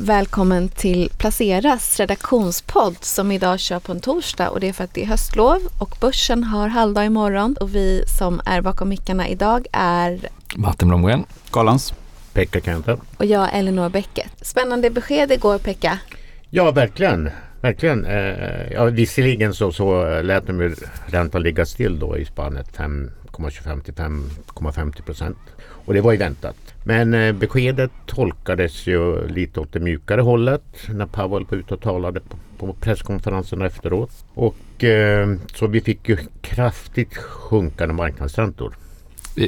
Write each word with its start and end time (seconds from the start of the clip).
Välkommen 0.00 0.68
till 0.68 1.10
Placeras 1.18 2.00
redaktionspodd 2.00 2.96
som 3.00 3.32
idag 3.32 3.60
kör 3.60 3.80
på 3.80 3.92
en 3.92 4.00
torsdag 4.00 4.50
och 4.50 4.60
det 4.60 4.68
är 4.68 4.72
för 4.72 4.84
att 4.84 4.94
det 4.94 5.02
är 5.02 5.06
höstlov 5.06 5.58
och 5.78 5.96
börsen 6.00 6.44
har 6.44 6.68
halvdag 6.68 7.06
imorgon 7.06 7.56
och 7.60 7.74
vi 7.74 8.04
som 8.18 8.40
är 8.44 8.60
bakom 8.60 8.88
mickarna 8.88 9.28
idag 9.28 9.66
är 9.72 10.20
Martin 10.56 10.88
Blomgren. 10.88 11.24
Collins. 11.50 11.94
Pekka 12.32 12.60
Kenta. 12.60 12.98
och 13.16 13.24
jag 13.24 13.48
Elinor 13.52 13.88
Bäcket. 13.88 14.30
Spännande 14.42 14.90
besked 14.90 15.32
igår 15.32 15.58
Pekka. 15.58 15.98
Ja, 16.50 16.70
verkligen. 16.70 17.30
Verkligen. 17.60 18.04
Eh, 18.04 18.72
ja, 18.72 18.84
visserligen 18.84 19.54
så, 19.54 19.72
så 19.72 20.20
lät 20.22 20.46
de 20.46 20.60
ju 20.60 20.74
räntan 21.06 21.42
ligga 21.42 21.66
still 21.66 21.98
då 21.98 22.18
i 22.18 22.24
spannet 22.24 22.76
5,25 22.76 23.82
till 23.82 23.94
5,50 23.94 25.02
procent. 25.02 25.38
Och 25.60 25.94
det 25.94 26.00
var 26.00 26.12
ju 26.12 26.18
väntat. 26.18 26.67
Men 26.84 27.14
eh, 27.14 27.32
beskedet 27.32 27.90
tolkades 28.06 28.86
ju 28.86 29.28
lite 29.28 29.60
åt 29.60 29.72
det 29.72 29.80
mjukare 29.80 30.20
hållet 30.20 30.62
när 30.88 31.06
Powell 31.06 31.46
var 31.50 31.58
ute 31.58 31.74
och 31.74 31.80
talade 31.80 32.20
på, 32.58 32.72
presskonferensen 32.80 33.62
efteråt. 33.62 34.10
Och 34.34 34.84
eh, 34.84 35.34
så 35.54 35.66
vi 35.66 35.80
fick 35.80 36.08
ju 36.08 36.16
kraftigt 36.40 37.16
sjunkande 37.16 37.94
marknadsräntor. 37.94 38.74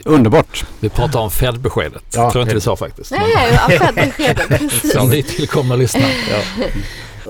Underbart. 0.04 0.64
Vi 0.80 0.88
pratar 0.88 1.20
om 1.20 1.30
Fed-beskedet. 1.30 2.02
Ja, 2.14 2.30
tror 2.30 2.40
jag 2.40 2.44
inte 2.44 2.54
vi 2.54 2.60
sa 2.60 2.76
faktiskt. 2.76 3.10
Nej, 3.10 3.52
ja, 3.52 3.68
Fed-beskedet. 3.78 4.72
Så 4.92 5.06
ni 5.06 5.22
tillkomna 5.22 5.76
lyssnare. 5.76 6.04
Och 6.04 6.70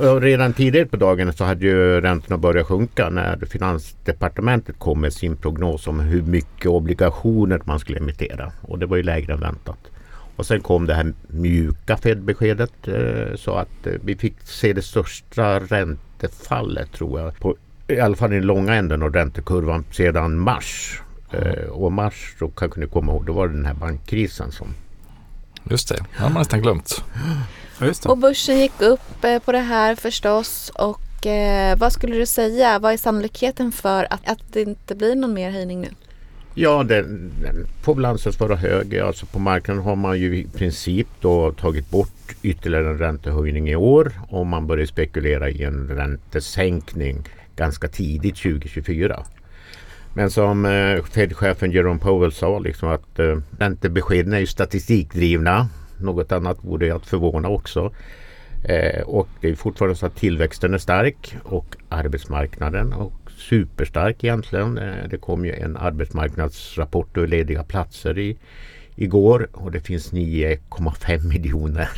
redan 0.01 0.53
tidigare 0.53 0.87
på 0.87 0.97
dagen 0.97 1.33
så 1.33 1.45
hade 1.45 1.67
ju 1.67 2.01
räntorna 2.01 2.37
börjat 2.39 2.67
sjunka 2.67 3.09
när 3.11 3.37
Finansdepartementet 3.51 4.79
kom 4.79 5.01
med 5.01 5.13
sin 5.13 5.37
prognos 5.37 5.87
om 5.87 6.01
hur 6.01 6.23
mycket 6.23 6.67
obligationer 6.67 7.61
man 7.65 7.81
skulle 7.81 7.99
emittera. 7.99 8.53
Och 8.63 8.79
det 8.79 8.87
var 8.87 8.97
ju 8.97 9.03
lägre 9.03 9.33
än 9.33 9.41
väntat. 9.41 9.79
Och 10.37 10.47
sen 10.47 10.61
kom 10.61 10.87
det 10.87 10.95
här 10.95 11.13
mjuka 11.27 11.97
Fed-beskedet 11.97 12.89
eh, 12.89 13.37
så 13.37 13.55
att 13.55 13.87
eh, 13.87 13.93
vi 14.05 14.17
fick 14.17 14.35
se 14.45 14.73
det 14.73 14.83
största 14.83 15.61
räntefallet 15.61 16.93
tror 16.93 17.21
jag. 17.21 17.39
På, 17.39 17.57
I 17.89 18.01
alla 18.01 18.17
fall 18.17 18.33
i 18.33 18.37
den 18.37 18.47
långa 18.47 18.75
änden 18.75 19.03
av 19.03 19.13
räntekurvan 19.13 19.85
sedan 19.91 20.39
mars. 20.39 21.01
Mm. 21.33 21.71
och 21.71 21.93
mars, 21.93 22.37
då 22.39 22.49
kanske 22.49 22.81
ni 22.81 22.87
kommer 22.87 23.13
ihåg, 23.13 23.27
då 23.27 23.33
var 23.33 23.49
det 23.49 23.55
den 23.55 23.67
här 23.67 23.75
bankkrisen 23.75 24.53
som 24.53 24.67
Just 25.71 25.89
det, 25.89 25.95
det 25.95 26.23
har 26.23 26.31
man 26.31 26.41
nästan 26.41 26.63
glömt. 26.63 27.05
Ja, 27.81 27.87
just 27.87 28.03
det. 28.03 28.09
Och 28.09 28.19
börsen 28.19 28.59
gick 28.59 28.81
upp 28.81 29.25
eh, 29.25 29.39
på 29.39 29.53
det 29.53 29.59
här 29.59 29.95
förstås 29.95 30.73
och 30.75 31.27
eh, 31.27 31.79
vad 31.79 31.93
skulle 31.93 32.17
du 32.17 32.27
säga? 32.27 32.79
Vad 32.79 32.93
är 32.93 32.97
sannolikheten 32.97 33.73
för 33.73 34.07
att, 34.11 34.29
att 34.29 34.53
det 34.53 34.63
inte 34.63 34.95
blir 34.95 35.17
någon 35.17 35.35
mer 35.35 35.51
höjning 35.51 35.81
nu? 35.81 35.89
Ja, 36.55 36.83
den, 36.83 37.33
den 37.43 37.67
får 37.83 37.95
väl 37.95 38.05
anses 38.05 38.41
vara 38.41 38.57
hög. 38.57 38.99
Alltså 38.99 39.27
på 39.27 39.39
marknaden 39.39 39.83
har 39.83 39.97
man 39.97 40.19
ju 40.19 40.37
i 40.37 40.45
princip 40.45 41.07
då 41.21 41.53
tagit 41.53 41.91
bort 41.91 42.37
ytterligare 42.43 42.91
en 42.91 42.99
räntehöjning 42.99 43.69
i 43.69 43.77
år 43.77 44.13
och 44.29 44.47
man 44.47 44.67
börjar 44.67 44.87
spekulera 44.87 45.51
i 45.51 45.65
en 45.65 45.89
räntesänkning 45.89 47.29
ganska 47.57 47.89
tidigt 47.89 48.37
2024. 48.37 49.25
Men 50.15 50.31
som 50.31 50.65
eh, 50.65 51.03
Fed-chefen 51.05 51.71
Jerome 51.73 52.01
Powell 52.01 52.33
sa 52.33 52.59
liksom 52.59 52.89
att 52.89 53.19
eh, 53.19 53.39
räntebeskeden 53.59 54.33
är 54.33 54.39
ju 54.39 54.47
statistikdrivna. 54.47 55.69
Något 56.01 56.33
annat 56.33 56.59
vore 56.61 56.95
att 56.95 57.07
förvåna 57.07 57.49
också. 57.49 57.93
Eh, 58.65 59.03
och 59.03 59.29
det 59.41 59.49
är 59.49 59.55
fortfarande 59.55 59.97
så 59.97 60.07
att 60.07 60.17
tillväxten 60.17 60.75
är 60.75 60.79
stark 60.79 61.37
och 61.45 61.77
arbetsmarknaden 61.89 62.93
och 62.93 63.13
superstark 63.37 64.25
egentligen. 64.25 64.79
Eh, 64.79 65.09
det 65.11 65.17
kom 65.17 65.45
ju 65.45 65.53
en 65.53 65.77
arbetsmarknadsrapport 65.77 67.17
över 67.17 67.29
lediga 67.29 67.65
platser 67.65 68.19
i, 68.19 68.39
igår 68.97 69.49
och 69.53 69.73
det 69.73 69.81
finns 69.81 70.13
9,5 70.13 71.29
miljoner 71.29 71.89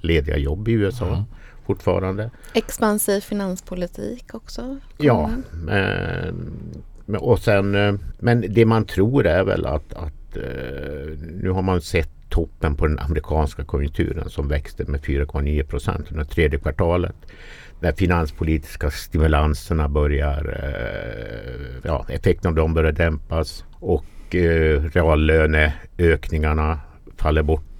lediga 0.00 0.36
jobb 0.36 0.68
i 0.68 0.72
USA 0.72 1.24
fortfarande. 1.66 2.30
Expansiv 2.54 3.20
finanspolitik 3.20 4.34
också? 4.34 4.78
Ja, 4.98 5.30
eh, 5.70 6.34
och 7.16 7.38
sen, 7.38 7.74
eh, 7.74 7.94
men 8.18 8.44
det 8.48 8.66
man 8.66 8.84
tror 8.84 9.26
är 9.26 9.44
väl 9.44 9.66
att, 9.66 9.94
att 9.94 10.36
eh, 10.36 11.18
nu 11.32 11.50
har 11.50 11.62
man 11.62 11.80
sett 11.80 12.21
toppen 12.32 12.76
på 12.76 12.86
den 12.86 12.98
amerikanska 12.98 13.64
konjunkturen 13.64 14.30
som 14.30 14.48
växte 14.48 14.84
med 14.84 15.00
4,9 15.00 15.62
procent 15.62 16.10
under 16.10 16.24
tredje 16.24 16.58
kvartalet. 16.58 17.14
När 17.80 17.92
finanspolitiska 17.92 18.90
stimulanserna 18.90 19.88
börjar, 19.88 20.58
eh, 20.62 21.80
ja, 21.84 22.06
effekten 22.08 22.48
av 22.48 22.54
dem 22.54 22.74
börjar 22.74 22.92
dämpas 22.92 23.64
och 23.72 24.34
eh, 24.34 24.82
reallöneökningarna 24.82 26.80
faller 27.16 27.42
bort. 27.42 27.71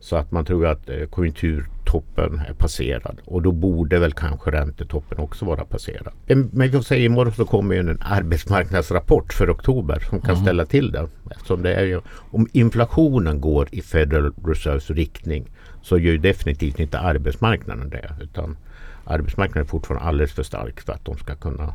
Så 0.00 0.16
att 0.16 0.30
man 0.30 0.44
tror 0.44 0.66
att 0.66 0.88
eh, 0.88 1.06
konjunkturtoppen 1.10 2.42
är 2.48 2.52
passerad 2.52 3.18
och 3.24 3.42
då 3.42 3.52
borde 3.52 3.98
väl 3.98 4.12
kanske 4.12 4.50
räntetoppen 4.50 5.18
också 5.18 5.44
vara 5.44 5.64
passerad. 5.64 6.12
Men 6.52 6.70
jag 6.72 6.84
säger 6.84 7.06
imorgon 7.06 7.34
så 7.34 7.44
kommer 7.44 7.74
ju 7.74 7.80
en 7.80 7.98
arbetsmarknadsrapport 8.02 9.32
för 9.32 9.52
oktober 9.52 10.00
som 10.10 10.20
kan 10.20 10.36
ställa 10.36 10.66
till 10.66 10.92
det. 10.92 11.08
Eftersom 11.30 11.62
det 11.62 11.74
är 11.74 11.84
ju, 11.84 12.00
om 12.30 12.48
inflationen 12.52 13.40
går 13.40 13.68
i 13.70 13.82
Federal 13.82 14.32
Reserves 14.44 14.90
riktning 14.90 15.50
så 15.82 15.98
gör 15.98 16.12
ju 16.12 16.18
definitivt 16.18 16.80
inte 16.80 16.98
arbetsmarknaden 16.98 17.90
det. 17.90 18.14
Utan 18.20 18.56
arbetsmarknaden 19.04 19.62
är 19.62 19.68
fortfarande 19.68 20.08
alldeles 20.08 20.32
för 20.32 20.42
stark 20.42 20.80
för 20.80 20.92
att 20.92 21.04
de 21.04 21.18
ska 21.18 21.34
kunna 21.34 21.74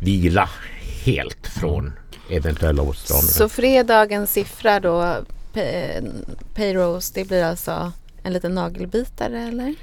vila 0.00 0.48
helt 1.04 1.46
från 1.46 1.92
eventuella 2.30 2.82
åtstramningar. 2.82 3.32
Så 3.32 3.48
fredagens 3.48 4.32
siffra 4.32 4.80
då, 4.80 5.16
pay, 5.52 6.02
payrolls, 6.54 7.10
det 7.10 7.28
blir 7.28 7.44
alltså 7.44 7.92
en 8.22 8.32
liten 8.32 8.54
nagelbitare 8.54 9.40
eller? 9.40 9.74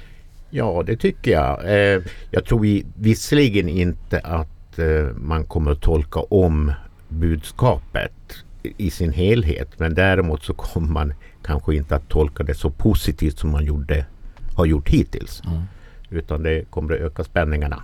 Ja, 0.50 0.82
det 0.86 0.96
tycker 0.96 1.30
jag. 1.30 1.64
Eh, 1.64 2.02
jag 2.30 2.44
tror 2.44 2.60
vi, 2.60 2.86
visserligen 2.94 3.68
inte 3.68 4.20
att 4.20 4.78
eh, 4.78 5.16
man 5.16 5.44
kommer 5.44 5.70
att 5.70 5.80
tolka 5.80 6.20
om 6.20 6.72
budskapet 7.08 8.12
i 8.62 8.90
sin 8.90 9.12
helhet. 9.12 9.68
Men 9.76 9.94
däremot 9.94 10.44
så 10.44 10.54
kommer 10.54 10.88
man 10.88 11.12
kanske 11.42 11.74
inte 11.74 11.96
att 11.96 12.08
tolka 12.08 12.42
det 12.42 12.54
så 12.54 12.70
positivt 12.70 13.38
som 13.38 13.50
man 13.50 13.64
gjorde, 13.64 14.06
har 14.54 14.66
gjort 14.66 14.88
hittills. 14.88 15.42
Utan 16.10 16.42
det 16.42 16.70
kommer 16.70 16.94
att 16.94 17.00
öka 17.00 17.24
spänningarna 17.24 17.82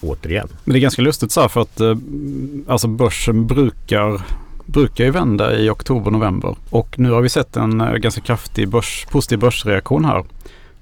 återigen. 0.00 0.48
Men 0.64 0.72
det 0.72 0.78
är 0.78 0.80
ganska 0.80 1.02
lustigt 1.02 1.32
så 1.32 1.40
här 1.40 1.48
för 1.48 1.60
att 1.60 1.80
eh, 1.80 1.96
alltså 2.66 2.88
börsen 2.88 3.46
brukar, 3.46 4.22
brukar 4.66 5.04
ju 5.04 5.10
vända 5.10 5.56
i 5.56 5.70
oktober-november. 5.70 6.56
Och 6.70 6.98
nu 6.98 7.10
har 7.10 7.20
vi 7.20 7.28
sett 7.28 7.56
en 7.56 7.80
eh, 7.80 7.92
ganska 7.92 8.20
kraftig 8.20 8.68
börs, 8.68 9.06
positiv 9.10 9.38
börsreaktion 9.38 10.04
här. 10.04 10.24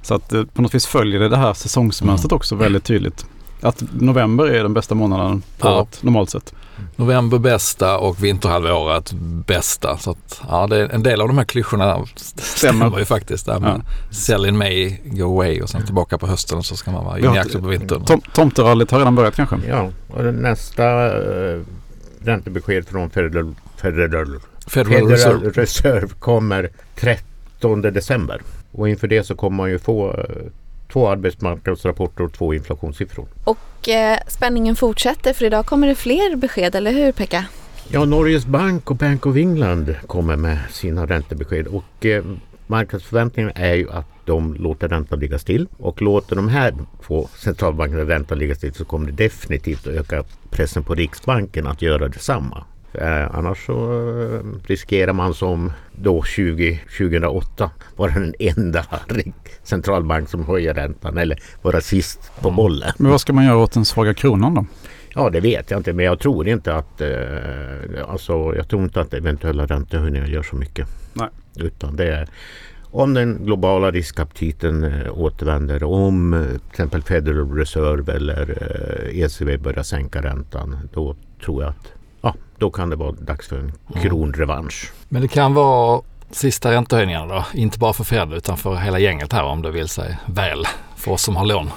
Så 0.03 0.15
att 0.15 0.33
eh, 0.33 0.45
på 0.45 0.63
något 0.63 0.75
vis 0.75 0.87
följer 0.87 1.21
det 1.21 1.29
det 1.29 1.37
här 1.37 1.55
säsongsmönstret 1.55 2.33
också 2.33 2.55
väldigt 2.57 2.85
tydligt. 2.85 3.27
Att 3.63 3.83
november 3.93 4.47
är 4.47 4.63
den 4.63 4.75
bästa 4.75 4.95
månaden 4.95 5.43
på 5.59 5.69
Ja. 5.69 5.77
året 5.81 6.03
normalt 6.03 6.31
sett. 6.31 6.55
November 6.97 7.39
bästa 7.39 7.99
och 7.99 8.25
vinterhalvåret 8.25 9.13
bästa. 9.47 9.97
Så 9.99 10.11
att, 10.11 10.41
ja, 10.49 10.67
det 10.67 10.77
är 10.77 10.89
en 10.89 11.03
del 11.03 11.21
av 11.21 11.29
de 11.29 11.39
här 11.39 11.45
klyschorna 11.45 12.05
stämmer 12.17 12.99
ju 12.99 13.05
faktiskt. 13.05 13.47
Där 13.47 13.61
med 13.61 13.81
Sell 14.11 14.47
in 14.47 14.59
May, 14.59 14.97
go 15.05 15.25
away 15.25 15.61
och 15.63 15.69
sen 15.71 15.85
tillbaka 15.85 16.19
på 16.19 16.27
hösten 16.27 16.63
så 16.63 16.77
ska 16.77 16.91
man 16.91 17.05
vara 17.05 17.19
inne 17.19 17.33
i 17.33 17.35
Ja, 17.37 17.41
aktier 17.41 17.61
på 17.63 17.69
vintern. 17.69 18.05
Tom, 18.05 18.21
tomterallyt 18.35 18.91
har 18.91 18.99
redan 18.99 19.15
börjat 19.15 19.37
kanske. 19.37 19.57
Ja, 19.69 19.89
och 20.09 20.25
nästa 20.35 21.07
eh, 21.07 21.61
räntebesked 22.25 22.89
från 22.89 23.11
Federal, 23.11 23.55
Federal, 23.81 24.41
Federal 24.67 25.09
Reserve. 25.09 25.39
Federal 25.39 25.53
Reserve 25.53 26.09
kommer 26.19 26.69
13 26.95 27.83
december. 27.83 28.43
Och 28.73 28.89
inför 28.89 29.09
det 29.09 29.25
så 29.25 29.35
kommer 29.35 29.57
man 29.57 29.71
ju 29.71 29.79
få 29.79 30.11
eh, 30.11 30.25
två 30.93 31.09
arbetsmarknadsrapporter 31.09 32.25
och 32.25 32.33
två 32.33 32.55
inflationssiffror. 32.55 33.27
Och 33.45 33.89
eh, 33.89 34.19
spänningen 34.27 34.77
fortsätter 34.77 35.33
för 35.33 35.45
idag 35.45 35.67
kommer 35.67 35.87
det 35.87 35.95
fler 35.95 36.37
besked, 36.37 36.75
eller 36.75 36.93
hur 36.93 37.13
Pekka? 37.13 37.45
Ja, 37.89 38.05
Norges 38.05 38.47
Bank 38.47 38.91
och 38.91 38.97
Bank 38.97 39.27
of 39.27 39.37
England 39.37 39.95
kommer 40.07 40.37
med 40.37 40.59
sina 40.71 41.07
räntebesked 41.07 41.67
och 41.67 42.07
eh, 42.07 42.25
marknadsförväntningen 42.67 43.53
är 43.55 43.75
ju 43.75 43.91
att 43.91 44.07
de 44.25 44.55
låter 44.55 44.89
räntan 44.89 45.21
ligga 45.21 45.39
still 45.39 45.69
och 45.79 46.03
låter 46.03 46.37
de 46.37 46.49
här 46.49 46.75
två 47.07 47.29
centralbankerna 47.37 48.03
räntan 48.03 48.39
ligga 48.39 48.55
still 48.55 48.75
så 48.75 48.85
kommer 48.85 49.07
det 49.07 49.25
definitivt 49.25 49.87
att 49.87 49.95
öka 49.95 50.25
pressen 50.51 50.85
på 50.85 50.95
Riksbanken 50.95 51.67
att 51.67 51.83
göra 51.83 52.09
detsamma. 52.09 52.65
Eh, 52.93 53.37
annars 53.37 53.67
så 53.67 53.73
eh, 53.73 54.69
riskerar 54.69 55.13
man 55.13 55.35
som 55.35 55.73
då 55.93 56.23
20, 56.23 56.81
2008 56.99 57.71
vara 57.97 58.11
den 58.11 58.35
enda 58.39 58.85
centralbank 59.63 60.29
som 60.29 60.45
höjer 60.45 60.75
räntan 60.75 61.19
eller 61.19 61.39
vara 61.63 61.81
sist 61.81 62.33
på 62.41 62.51
bollen. 62.51 62.93
Men 62.99 63.11
vad 63.11 63.21
ska 63.21 63.33
man 63.33 63.45
göra 63.45 63.57
åt 63.57 63.73
den 63.73 63.85
svaga 63.85 64.15
kronan 64.15 64.55
då? 64.55 64.67
Ja, 65.15 65.31
det 65.31 65.41
vet 65.41 65.71
jag 65.71 65.81
inte, 65.81 65.93
men 65.93 66.05
jag 66.05 66.19
tror 66.19 66.49
inte 66.49 66.75
att 66.75 67.01
eh, 67.01 68.09
alltså, 68.09 68.55
jag 68.57 68.69
tror 68.69 68.83
inte 68.83 69.01
att 69.01 69.15
eventuella 69.15 69.67
räntehöjningar 69.67 70.27
gör 70.27 70.43
så 70.43 70.57
mycket. 70.57 70.89
Nej. 71.13 71.29
Utan 71.57 71.97
det 71.97 72.15
är 72.15 72.29
om 72.93 73.15
den 73.15 73.45
globala 73.45 73.91
riskaptiten 73.91 74.85
eh, 74.85 75.19
återvänder, 75.19 75.85
om 75.85 76.35
eh, 76.35 76.47
till 76.47 76.71
exempel 76.71 77.03
Federal 77.03 77.55
Reserve 77.55 78.13
eller 78.13 78.57
ECB 79.13 79.59
börjar 79.59 79.83
sänka 79.83 80.23
räntan, 80.23 80.89
då 80.93 81.17
tror 81.45 81.63
jag 81.63 81.71
att 81.71 81.93
ja, 82.21 82.35
då 82.59 82.71
kan 82.71 82.91
det 82.91 82.97
vara 82.97 83.13
dags 83.13 83.49
för 83.49 83.59
en 83.59 83.73
kronrevansch. 84.03 84.93
Men 85.09 85.23
det 85.23 85.29
kan 85.29 85.55
vara 85.55 86.03
Sista 86.31 86.71
räntehöjningarna 86.71 87.35
då, 87.35 87.45
inte 87.55 87.79
bara 87.79 87.93
för 87.93 88.05
Fed 88.05 88.33
utan 88.33 88.57
för 88.57 88.75
hela 88.75 88.99
gänget 88.99 89.33
här 89.33 89.45
om 89.45 89.63
det 89.63 89.71
vill 89.71 89.89
sig 89.89 90.19
väl 90.27 90.65
för 90.97 91.13
oss 91.13 91.23
som 91.23 91.37
har 91.37 91.47
lån. 91.47 91.71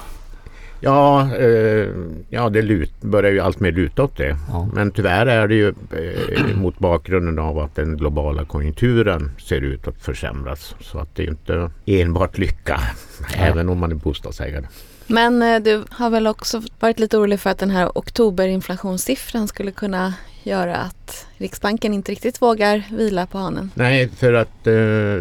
Ja, 0.80 1.34
eh, 1.36 1.88
ja 2.28 2.48
det 2.48 2.62
lut, 2.62 3.00
börjar 3.00 3.32
ju 3.32 3.40
allt 3.40 3.60
mer 3.60 3.72
luta 3.72 4.02
åt 4.02 4.16
det. 4.16 4.36
Ja. 4.48 4.68
Men 4.74 4.90
tyvärr 4.90 5.26
är 5.26 5.48
det 5.48 5.54
ju 5.54 5.68
eh, 5.68 6.56
mot 6.56 6.78
bakgrunden 6.78 7.38
av 7.38 7.58
att 7.58 7.74
den 7.74 7.96
globala 7.96 8.44
konjunkturen 8.44 9.30
ser 9.38 9.60
ut 9.60 9.88
att 9.88 10.02
försämras. 10.02 10.74
Så 10.80 10.98
att 10.98 11.14
det 11.14 11.22
är 11.22 11.28
inte 11.28 11.70
enbart 11.86 12.38
lycka, 12.38 12.80
ja. 13.20 13.44
även 13.44 13.68
om 13.68 13.78
man 13.78 13.90
är 13.90 13.96
bostadsägare. 13.96 14.66
Men 15.06 15.42
eh, 15.42 15.60
du 15.60 15.84
har 15.90 16.10
väl 16.10 16.26
också 16.26 16.62
varit 16.80 16.98
lite 16.98 17.18
orolig 17.18 17.40
för 17.40 17.50
att 17.50 17.58
den 17.58 17.70
här 17.70 17.98
oktoberinflationssiffran 17.98 19.48
skulle 19.48 19.70
kunna 19.70 20.14
göra 20.46 20.76
att 20.76 21.26
Riksbanken 21.36 21.94
inte 21.94 22.12
riktigt 22.12 22.42
vågar 22.42 22.82
vila 22.92 23.26
på 23.26 23.38
hanen? 23.38 23.70
Nej, 23.74 24.08
för 24.08 24.32
att 24.32 24.66
eh, 24.66 24.72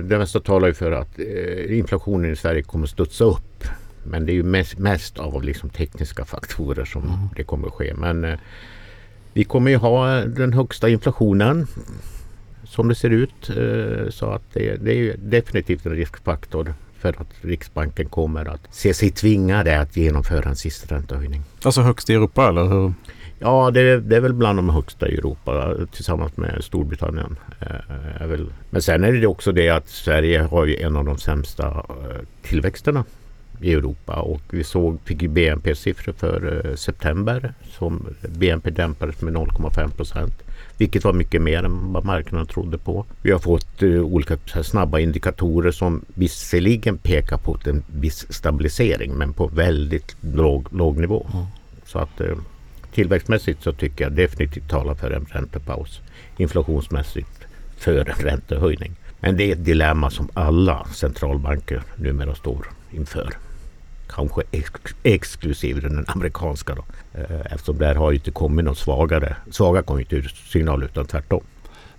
det 0.03 0.17
mesta 0.17 0.39
talar 0.39 0.67
ju 0.67 0.73
för 0.73 0.91
att 0.91 1.19
eh, 1.19 1.77
inflationen 1.77 2.31
i 2.31 2.35
Sverige 2.35 2.63
kommer 2.63 2.87
studsa 2.87 3.23
upp. 3.23 3.63
Men 4.03 4.25
det 4.25 4.31
är 4.31 4.33
ju 4.33 4.43
mest, 4.43 4.77
mest 4.77 5.19
av 5.19 5.43
liksom 5.43 5.69
tekniska 5.69 6.25
faktorer 6.25 6.85
som 6.85 7.03
mm. 7.03 7.17
det 7.35 7.43
kommer 7.43 7.67
att 7.67 7.73
ske. 7.73 7.93
Men 7.93 8.23
eh, 8.23 8.39
vi 9.33 9.43
kommer 9.43 9.71
ju 9.71 9.77
ha 9.77 10.07
den 10.15 10.53
högsta 10.53 10.89
inflationen 10.89 11.67
som 12.63 12.87
det 12.87 12.95
ser 12.95 13.09
ut. 13.09 13.49
Eh, 13.49 14.09
så 14.09 14.31
att 14.31 14.43
det, 14.53 14.75
det 14.75 14.93
är 14.93 15.17
definitivt 15.17 15.85
en 15.85 15.95
riskfaktor 15.95 16.73
för 16.99 17.09
att 17.09 17.27
Riksbanken 17.41 18.09
kommer 18.09 18.45
att 18.45 18.67
se 18.71 18.93
sig 18.93 19.11
tvingade 19.11 19.79
att 19.79 19.97
genomföra 19.97 20.49
en 20.49 20.55
sista 20.55 20.95
räntehöjning. 20.95 21.41
Alltså 21.63 21.81
högst 21.81 22.09
i 22.09 22.13
Europa 22.13 22.49
eller 22.49 22.63
hur? 22.63 22.93
Ja, 23.44 23.72
det, 23.72 24.00
det, 24.00 24.16
är 24.16 24.19
väl 24.19 24.34
bland 24.34 24.57
de 24.57 24.69
högsta 24.69 25.07
i 25.07 25.16
Europa 25.16 25.75
tillsammans 25.92 26.38
med 26.38 26.63
Storbritannien. 26.63 27.36
Eh. 27.60 28.40
Men 28.69 28.81
sen 28.81 29.04
är 29.04 29.13
det 29.13 29.28
också 29.28 29.51
det 29.51 29.69
att 29.69 29.90
Sverige 29.90 30.42
har 30.42 30.66
ju 30.66 30.75
en 30.75 30.95
av 30.95 31.06
de 31.06 31.18
sämsta 31.18 31.68
eh, 31.68 32.22
tillväxterna 32.42 33.04
i 33.62 33.74
Europa 33.74 34.13
och 34.13 34.42
vi 34.50 34.63
såg, 34.63 35.00
BNP-siffror 35.30 36.13
för 36.13 36.66
eh, 36.66 36.75
september 36.75 37.54
som 37.72 38.07
BNP 38.22 38.69
dämpades 38.69 39.22
med 39.22 39.34
0,5 39.34 39.90
procent. 39.90 40.34
Vilket 40.78 41.04
var 41.04 41.13
mycket 41.13 41.42
mer 41.42 41.63
än 41.63 41.94
vad 41.94 42.06
marknaden 42.06 42.48
trodde 42.48 42.78
på. 42.78 43.06
Vi 43.22 43.31
har 43.31 43.40
fått 43.40 43.84
uh, 43.84 44.01
olika 44.01 44.38
snabba 44.63 45.00
indikatorer 45.00 45.72
som 45.72 46.06
visserligen 46.13 46.98
pekar 46.98 47.38
på 47.38 47.57
en 47.66 47.84
viss 47.88 48.34
stabilisering 48.34 49.13
men 49.13 49.34
på 49.34 49.48
väldigt 49.48 50.16
låg, 50.22 50.68
låg 50.72 50.98
nivå. 50.98 51.28
Mm. 51.34 51.45
Så 51.86 52.00
att 52.00 52.22
tillväxtmässigt 52.94 53.63
så 53.63 53.74
tycker 53.74 54.04
jag 54.04 54.13
definitivt 54.13 54.69
talar 54.69 54.95
för 54.95 55.12
en 55.12 55.25
räntepaus. 55.31 56.01
Inflationsmässigt 56.38 57.48
för 57.78 58.10
en 58.10 58.25
räntehöjning. 58.25 58.95
Men 59.19 59.38
det 59.38 59.44
är 59.44 59.54
ett 59.54 59.66
dilemma 59.66 60.10
som 60.10 60.30
alla 60.34 60.86
centralbanker 60.86 61.81
numera 61.95 62.36
står 62.36 62.68
inför 62.92 63.30
kanske 64.16 64.42
ex 64.51 64.72
exklusive 65.04 65.81
den 65.81 66.06
amerikanska. 66.07 66.75
Då. 66.75 66.86
Eh, 67.13 67.54
eftersom 67.54 67.78
där 67.78 67.95
har 67.95 68.12
inte 68.12 68.31
kommit 68.31 68.66
någon 68.66 68.75
svagare, 68.75 69.36
svaga 69.51 69.81
konjunktursignal 69.81 70.84
utan 70.84 71.06
tvärtom. 71.06 71.44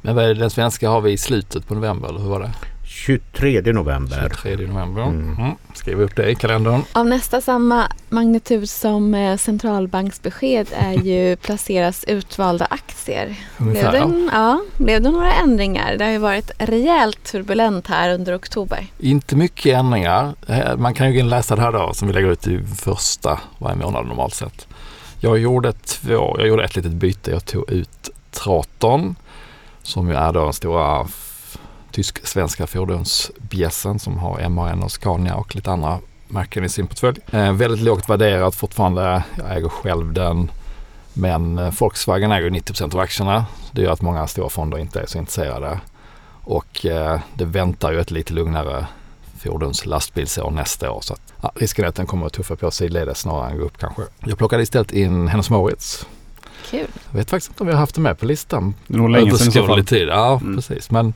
Men 0.03 0.15
vad 0.15 0.25
är 0.25 0.29
det, 0.29 0.35
den 0.35 0.51
svenska 0.51 0.89
har 0.89 1.01
vi 1.01 1.13
i 1.13 1.17
slutet 1.17 1.67
på 1.67 1.75
november 1.75 2.09
eller 2.09 2.21
hur 2.21 2.29
var 2.29 2.41
det? 2.41 2.53
23 2.95 3.73
november. 3.73 4.31
23 4.43 4.67
november. 4.67 5.03
Mm. 5.03 5.37
Mm. 5.39 5.55
Skriv 5.75 6.01
upp 6.01 6.17
det 6.17 6.31
i 6.31 6.35
kalendern. 6.35 6.83
Av 6.93 7.07
nästa 7.07 7.41
samma 7.41 7.93
magnitud 8.09 8.69
som 8.69 9.15
eh, 9.15 9.37
centralbanksbesked 9.37 10.67
är 10.77 10.93
ju 10.93 11.37
placeras 11.43 12.05
utvalda 12.05 12.65
aktier. 12.65 13.37
Ungefär, 13.59 13.91
blev, 13.91 14.11
det, 14.11 14.29
ja. 14.33 14.63
blev 14.77 15.03
det 15.03 15.11
några 15.11 15.33
ändringar? 15.33 15.97
Det 15.97 16.05
har 16.05 16.13
ju 16.13 16.19
varit 16.19 16.51
rejält 16.59 17.25
turbulent 17.25 17.87
här 17.87 18.11
under 18.15 18.37
oktober. 18.37 18.87
Inte 18.99 19.37
mycket 19.37 19.79
ändringar. 19.79 20.35
Eh, 20.49 20.77
man 20.77 20.95
kan 20.95 21.07
ju 21.07 21.13
gå 21.13 21.19
in 21.19 21.27
och 21.27 21.31
läsa 21.31 21.57
det 21.57 21.63
här 21.63 21.73
då 21.73 21.95
som 21.95 22.09
vi 22.09 22.15
lägger 22.15 22.29
ut 22.29 22.47
i 22.47 22.61
första 22.77 23.41
varje 23.59 23.77
månad 23.77 24.07
normalt 24.07 24.35
sett. 24.35 24.67
Jag 25.21 25.39
gjorde 25.39 25.73
två, 25.73 26.37
jag 26.39 26.49
gjorde 26.49 26.65
ett 26.65 26.77
litet 26.77 26.93
byte. 26.93 27.31
Jag 27.31 27.45
tog 27.45 27.71
ut 27.71 28.11
Traton 28.31 29.17
som 29.83 30.09
ju 30.09 30.15
är 30.15 30.33
då 30.33 30.45
den 30.45 30.53
stora 30.53 31.07
tysk-svenska 31.95 32.67
fordonsbjässen 32.67 33.99
som 33.99 34.19
har 34.19 34.49
MAN 34.49 34.83
och 34.83 34.93
Scania 34.93 35.35
och 35.35 35.57
lite 35.57 35.71
andra 35.71 35.99
märken 36.29 36.65
i 36.65 36.69
sin 36.69 36.87
portfölj. 36.87 37.19
Eh, 37.31 37.53
väldigt 37.53 37.81
lågt 37.81 38.09
värderat 38.09 38.55
fortfarande. 38.55 39.23
Jag 39.39 39.57
äger 39.57 39.69
själv 39.69 40.13
den. 40.13 40.51
Men 41.13 41.59
eh, 41.59 41.75
Volkswagen 41.79 42.33
äger 42.33 42.51
90 42.51 42.85
av 42.85 42.99
aktierna. 42.99 43.47
Det 43.73 43.83
gör 43.83 43.93
att 43.93 44.03
många 44.03 44.27
stora 44.27 44.49
fonder 44.49 44.79
inte 44.79 45.01
är 45.01 45.07
så 45.07 45.19
intresserade. 45.19 45.81
Och 46.45 46.87
eh, 46.87 47.21
det 47.35 47.45
väntar 47.45 47.93
ju 47.93 48.01
ett 48.01 48.11
lite 48.11 48.33
lugnare 48.33 48.87
fordons 49.39 49.87
lastbilsår 49.87 50.51
nästa 50.51 50.91
år. 50.91 51.01
Så 51.01 51.13
att, 51.13 51.33
ja, 51.41 51.53
risken 51.55 51.85
är 51.85 51.89
att 51.89 51.95
den 51.95 52.07
kommer 52.07 52.27
att 52.27 52.33
tuffa 52.33 52.57
på 52.57 52.71
sidledes 52.71 53.19
snarare 53.19 53.51
än 53.51 53.59
gå 53.59 53.65
upp 53.65 53.79
kanske. 53.79 54.03
Jag 54.19 54.39
plockade 54.39 54.63
istället 54.63 54.93
in 54.93 55.29
Hennes 55.29 55.51
Mauritz 55.51 56.07
Kul. 56.71 56.87
Jag 57.11 57.19
vet 57.19 57.31
faktiskt 57.31 57.51
inte 57.51 57.63
om 57.63 57.67
vi 57.67 57.73
har 57.73 57.81
haft 57.81 57.95
det 57.95 58.01
med 58.01 58.19
på 58.19 58.27
listan. 58.27 58.75
Det 58.87 58.95
är 58.95 58.99
nog 58.99 59.11
länge 59.11 59.31
sedan 59.31 59.49
i 59.49 59.53
så 59.53 59.67
fall. 59.67 59.85
tid. 59.85 60.09
Ja, 60.09 60.41
mm. 60.43 60.57
precis. 60.57 60.91
Men 60.91 61.15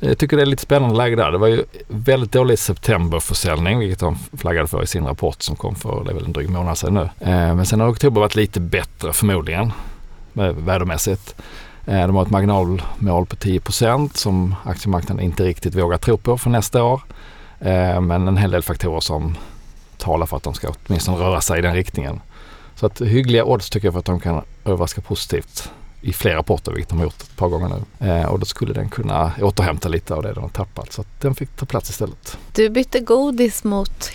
jag 0.00 0.18
tycker 0.18 0.36
det 0.36 0.42
är 0.42 0.46
lite 0.46 0.62
spännande 0.62 0.96
läge 0.96 1.16
där. 1.16 1.30
Det 1.30 1.38
var 1.38 1.46
ju 1.46 1.64
väldigt 1.88 2.32
dålig 2.32 2.58
septemberförsäljning, 2.58 3.78
vilket 3.78 4.00
de 4.00 4.18
flaggade 4.38 4.68
för 4.68 4.82
i 4.82 4.86
sin 4.86 5.06
rapport 5.06 5.42
som 5.42 5.56
kom 5.56 5.74
för, 5.74 6.04
det 6.04 6.10
är 6.10 6.14
väl 6.14 6.24
en 6.24 6.32
dryg 6.32 6.50
månad 6.50 6.78
sedan 6.78 6.94
nu. 6.94 7.00
Eh, 7.20 7.54
men 7.54 7.66
sen 7.66 7.80
har 7.80 7.90
oktober 7.90 8.20
varit 8.20 8.34
lite 8.34 8.60
bättre 8.60 9.12
förmodligen, 9.12 9.72
vädermässigt. 10.32 11.34
Eh, 11.86 12.06
de 12.06 12.16
har 12.16 12.22
ett 12.22 12.30
marginalmål 12.30 13.26
på 13.26 13.36
10% 13.36 14.16
som 14.16 14.54
aktiemarknaden 14.64 15.24
inte 15.24 15.44
riktigt 15.44 15.74
vågar 15.74 15.98
tro 15.98 16.16
på 16.16 16.38
för 16.38 16.50
nästa 16.50 16.82
år. 16.82 17.02
Eh, 17.60 18.00
men 18.00 18.28
en 18.28 18.36
hel 18.36 18.50
del 18.50 18.62
faktorer 18.62 19.00
som 19.00 19.36
talar 19.98 20.26
för 20.26 20.36
att 20.36 20.42
de 20.42 20.54
ska 20.54 20.68
åtminstone 20.86 21.18
röra 21.18 21.40
sig 21.40 21.58
i 21.58 21.62
den 21.62 21.74
riktningen. 21.74 22.20
Så 22.74 22.86
att 22.86 23.00
hyggliga 23.00 23.44
odds 23.44 23.70
tycker 23.70 23.86
jag 23.86 23.92
för 23.92 23.98
att 23.98 24.04
de 24.04 24.20
kan 24.20 24.42
överraska 24.64 25.00
positivt 25.00 25.70
i 26.00 26.12
flera 26.12 26.36
rapporter, 26.36 26.72
vilket 26.72 26.88
de 26.88 26.98
har 26.98 27.04
gjort 27.04 27.22
ett 27.22 27.36
par 27.36 27.48
gånger 27.48 27.68
nu. 27.68 28.08
Eh, 28.08 28.24
och 28.24 28.38
då 28.38 28.46
skulle 28.46 28.72
den 28.72 28.88
kunna 28.88 29.32
återhämta 29.40 29.88
lite 29.88 30.14
av 30.14 30.22
det 30.22 30.32
den 30.32 30.42
har 30.42 30.48
tappat. 30.48 30.92
Så 30.92 31.00
att 31.00 31.20
den 31.20 31.34
fick 31.34 31.56
ta 31.56 31.66
plats 31.66 31.90
istället. 31.90 32.38
Du 32.52 32.70
bytte 32.70 33.00
godis 33.00 33.64
mot 33.64 34.10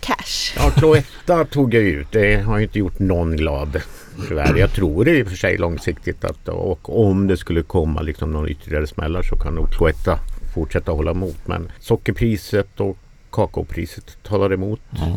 cash. 0.00 0.56
Ja, 0.56 0.70
Cloetta 0.70 1.44
tog 1.44 1.74
jag 1.74 1.82
ut. 1.82 2.06
Det 2.10 2.36
har 2.36 2.58
inte 2.58 2.78
gjort 2.78 2.98
någon 2.98 3.36
glad. 3.36 3.82
Tyvärr. 4.28 4.56
Jag 4.56 4.72
tror 4.72 5.08
i 5.08 5.22
och 5.22 5.28
för 5.28 5.36
sig 5.36 5.58
långsiktigt 5.58 6.24
att 6.24 6.48
och 6.48 7.06
om 7.08 7.26
det 7.26 7.36
skulle 7.36 7.62
komma 7.62 8.02
liksom 8.02 8.32
någon 8.32 8.48
ytterligare 8.48 8.86
smällar 8.86 9.22
så 9.22 9.36
kan 9.36 9.54
nog 9.54 9.70
Cloetta 9.70 10.18
fortsätta 10.54 10.92
hålla 10.92 11.10
emot. 11.10 11.46
Men 11.46 11.72
sockerpriset 11.80 12.80
och 12.80 12.98
kakaopriset 13.30 14.22
talar 14.22 14.52
emot. 14.52 14.80
Mm. 15.02 15.16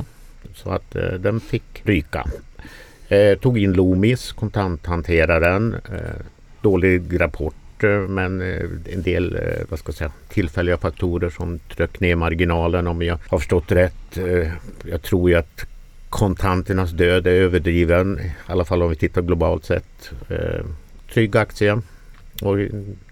Så 0.56 0.70
att 0.70 0.96
eh, 0.96 1.04
den 1.04 1.40
fick 1.40 1.82
ryka. 1.84 2.28
Eh, 3.12 3.38
tog 3.38 3.58
in 3.58 3.74
Loomis, 3.74 4.32
kontanthanteraren. 4.32 5.74
Eh, 5.74 6.26
dålig 6.62 7.22
rapport 7.22 7.84
eh, 7.84 7.90
men 7.90 8.42
eh, 8.42 8.94
en 8.94 9.02
del 9.02 9.36
eh, 9.36 9.66
vad 9.70 9.80
ska 9.80 9.90
jag 9.90 9.96
säga, 9.96 10.12
tillfälliga 10.30 10.78
faktorer 10.78 11.30
som 11.30 11.60
tryck 11.60 12.00
ner 12.00 12.16
marginalen 12.16 12.88
om 12.88 13.02
jag 13.02 13.20
har 13.30 13.40
förstått 13.40 13.72
rätt. 13.72 14.18
Jag 14.84 15.02
tror 15.02 15.30
ju 15.30 15.36
att 15.36 15.66
kontanternas 16.10 16.92
död 16.92 17.28
är 17.28 17.32
överdriven. 17.32 18.20
I 18.20 18.32
alla 18.46 18.66
fall 18.66 18.84
om 18.84 18.90
vi 18.90 18.96
tittar 18.96 19.22
globalt 19.22 19.66
sett. 19.66 20.12
Trygg 21.14 21.38
aktie. 21.38 21.82
Och 22.42 22.60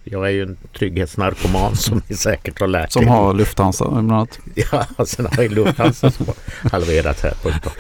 jag 0.04 0.26
är 0.28 0.32
ju 0.32 0.44
en 0.44 0.58
trygghetsnarkoman 0.78 1.76
som 1.76 2.02
ni 2.08 2.16
säkert 2.16 2.60
har 2.60 2.68
lärt 2.68 2.92
Som 2.92 3.08
har 3.08 3.34
Lufthansa 3.34 3.90
bland 3.90 4.12
annat. 4.12 4.40
Ja, 4.72 5.06
sen 5.06 5.26
har 5.26 5.44
jag 5.44 5.52
Lufthansa 5.52 6.12
som 6.12 6.26
har 6.26 6.70
halverat 6.70 7.22
här 7.22 7.34
på 7.44 7.50
ett 7.50 7.64
tag. 7.64 7.74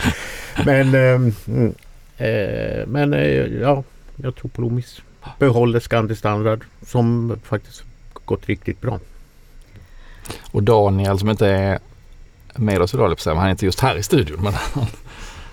Men 0.65 0.95
um, 0.95 1.33
Eh, 1.49 1.88
Eh, 2.19 2.87
men 2.87 3.13
eh, 3.13 3.45
ja, 3.61 3.83
jag 4.15 4.35
tror 4.35 4.49
på 4.49 4.61
Loomis. 4.61 5.01
Behåller 5.39 5.79
Scandi 5.79 6.15
Standard 6.15 6.63
som 6.85 7.39
faktiskt 7.43 7.83
gått 8.25 8.45
riktigt 8.45 8.81
bra. 8.81 8.99
Och 10.51 10.63
Daniel 10.63 11.19
som 11.19 11.29
inte 11.29 11.47
är 11.47 11.79
med 12.55 12.81
oss 12.81 12.93
idag, 12.93 13.15
han 13.25 13.37
är 13.37 13.49
inte 13.49 13.65
just 13.65 13.79
här 13.79 13.95
i 13.95 14.03
studion 14.03 14.43
men 14.43 14.53
han, 14.53 14.85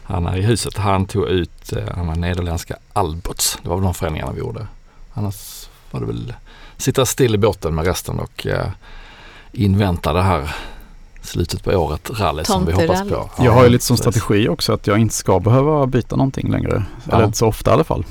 han 0.02 0.26
är 0.26 0.36
i 0.36 0.42
huset. 0.42 0.76
Han 0.76 1.06
tog 1.06 1.28
ut 1.28 1.72
eh, 1.72 1.84
han 1.96 2.06
var 2.06 2.16
nederländska 2.16 2.76
Alberts. 2.92 3.58
Det 3.62 3.68
var 3.68 3.76
väl 3.76 3.84
de 3.84 3.94
förändringarna 3.94 4.32
vi 4.32 4.38
gjorde. 4.38 4.66
Annars 5.14 5.68
var 5.90 6.00
det 6.00 6.06
väl 6.06 6.34
sitta 6.76 7.06
still 7.06 7.34
i 7.34 7.38
båten 7.38 7.74
med 7.74 7.86
resten 7.86 8.20
och 8.20 8.46
eh, 8.46 8.68
invänta 9.52 10.12
det 10.12 10.22
här 10.22 10.56
slutet 11.26 11.64
på 11.64 11.70
året 11.70 12.10
rally 12.20 12.44
som 12.44 12.66
vi 12.66 12.72
hoppas 12.72 13.00
på. 13.00 13.30
Ja, 13.36 13.44
jag 13.44 13.52
har 13.52 13.64
ju 13.64 13.70
lite 13.70 13.84
som 13.84 13.96
strategi 13.96 14.48
också 14.48 14.72
att 14.72 14.86
jag 14.86 14.98
inte 14.98 15.14
ska 15.14 15.40
behöva 15.40 15.86
byta 15.86 16.16
någonting 16.16 16.50
längre. 16.50 16.84
Ja. 17.04 17.14
Eller 17.14 17.24
inte 17.24 17.38
så 17.38 17.46
ofta 17.46 17.70
i 17.70 17.74
alla 17.74 17.84
fall. 17.84 18.04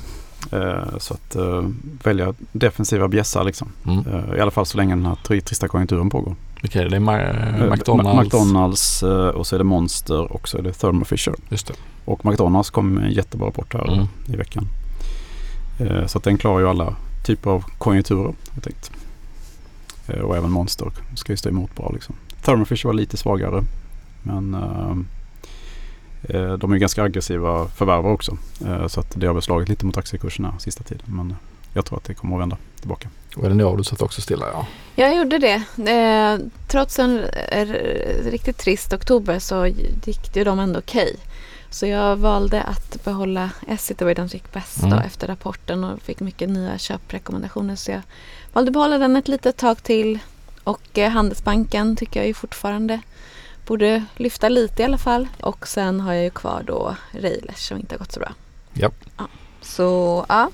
Uh, 0.52 0.98
så 0.98 1.14
att 1.14 1.36
uh, 1.36 1.68
välja 2.04 2.34
defensiva 2.52 3.08
bjässar 3.08 3.44
liksom. 3.44 3.72
Mm. 3.86 4.06
Uh, 4.06 4.36
I 4.36 4.40
alla 4.40 4.50
fall 4.50 4.66
så 4.66 4.76
länge 4.76 4.94
den 4.94 5.06
här 5.06 5.16
trista 5.24 5.68
konjunkturen 5.68 6.10
pågår. 6.10 6.36
Okej, 6.56 6.68
okay, 6.68 6.88
det 6.88 6.96
är 6.96 7.00
Ma 7.00 7.18
McDonalds. 7.74 8.22
McDonalds 8.22 9.02
och 9.34 9.46
så 9.46 9.56
är 9.56 9.58
det 9.58 9.64
Monster 9.64 10.32
och 10.32 10.48
så 10.48 10.58
är 10.58 10.62
det 10.62 10.72
Thermo 10.72 11.04
Fisher. 11.04 11.34
Just 11.48 11.66
det. 11.66 11.74
Och 12.04 12.24
McDonalds 12.24 12.70
kom 12.70 12.94
med 12.94 13.04
en 13.04 13.12
jättebra 13.12 13.48
rapport 13.48 13.74
här 13.74 13.92
mm. 13.92 14.06
i 14.26 14.36
veckan. 14.36 14.68
så 16.06 16.18
att 16.18 16.24
den 16.24 16.38
klarar 16.38 16.60
ju 16.60 16.68
alla 16.68 16.94
typer 17.26 17.50
av 17.50 17.64
konjunkturer. 17.78 18.34
Jag 18.54 18.62
tänkt. 18.62 18.90
Eh, 20.06 20.20
och 20.20 20.36
även 20.36 20.50
Monster 20.50 20.92
ska 21.14 21.32
ju 21.32 21.36
stå 21.36 21.48
emot 21.48 21.76
bra 21.76 21.90
liksom. 21.94 22.14
Thermofish 22.46 22.84
var 22.84 22.92
lite 22.92 23.16
svagare. 23.16 23.64
Men 24.22 24.54
eh, 24.54 24.96
eh, 26.36 26.52
de 26.52 26.72
är 26.72 26.76
ganska 26.76 27.02
aggressiva 27.02 27.68
förvärvare 27.68 28.12
också. 28.12 28.36
Eh, 28.66 28.86
så 28.86 29.00
att 29.00 29.12
det 29.14 29.26
har 29.26 29.34
väl 29.34 29.42
slagit 29.42 29.68
lite 29.68 29.86
mot 29.86 29.96
aktiekurserna 29.96 30.54
sista 30.58 30.84
tiden. 30.84 31.06
Men 31.06 31.36
jag 31.74 31.84
tror 31.84 31.98
att 31.98 32.04
det 32.04 32.14
kommer 32.14 32.36
att 32.36 32.40
vända 32.42 32.56
tillbaka. 32.80 33.08
Och 33.36 33.44
Elinor, 33.44 33.76
du 33.76 33.84
satt 33.84 34.02
också 34.02 34.20
stilla 34.20 34.46
ja. 34.52 34.66
Jag 34.94 35.16
gjorde 35.16 35.38
det. 35.38 35.62
Eh, 35.90 36.46
trots 36.68 36.98
en 36.98 37.24
eh, 37.48 37.66
riktigt 38.30 38.58
trist 38.58 38.92
oktober 38.92 39.38
så 39.38 39.66
gick 40.04 40.36
ju 40.36 40.44
de 40.44 40.58
ändå 40.58 40.78
okej. 40.78 41.16
Så 41.70 41.86
jag 41.86 42.16
valde 42.16 42.62
att 42.62 43.04
behålla 43.04 43.50
Essity 43.68 44.04
och 44.04 44.14
de 44.14 44.26
gick 44.26 44.52
bäst 44.52 44.82
Mm. 44.82 44.98
efter 44.98 45.26
rapporten 45.26 45.84
och 45.84 46.02
fick 46.02 46.20
mycket 46.20 46.48
nya 46.48 46.78
köprekommendationer. 46.78 47.76
Så 47.76 47.90
jag 47.90 48.02
valde 48.52 48.68
att 48.68 48.72
behålla 48.72 48.98
den 48.98 49.16
ett 49.16 49.28
litet 49.28 49.56
tag 49.56 49.82
till. 49.82 50.18
Och 50.66 50.98
eh, 50.98 51.10
Handelsbanken 51.10 51.96
tycker 51.96 52.20
jag 52.20 52.26
ju 52.26 52.34
fortfarande 52.34 53.00
borde 53.66 54.04
lyfta 54.16 54.48
lite 54.48 54.82
i 54.82 54.84
alla 54.84 54.98
fall. 54.98 55.28
Och 55.40 55.68
sen 55.68 56.00
har 56.00 56.12
jag 56.12 56.24
ju 56.24 56.30
kvar 56.30 56.62
då 56.66 56.96
Railers 57.12 57.68
som 57.68 57.78
inte 57.78 57.94
har 57.94 57.98
gått 57.98 58.12
så 58.12 58.20
bra. 58.20 58.32
Japp. 58.74 58.94
Ja. 59.16 59.28
Så 59.60 60.24
ja, 60.28 60.50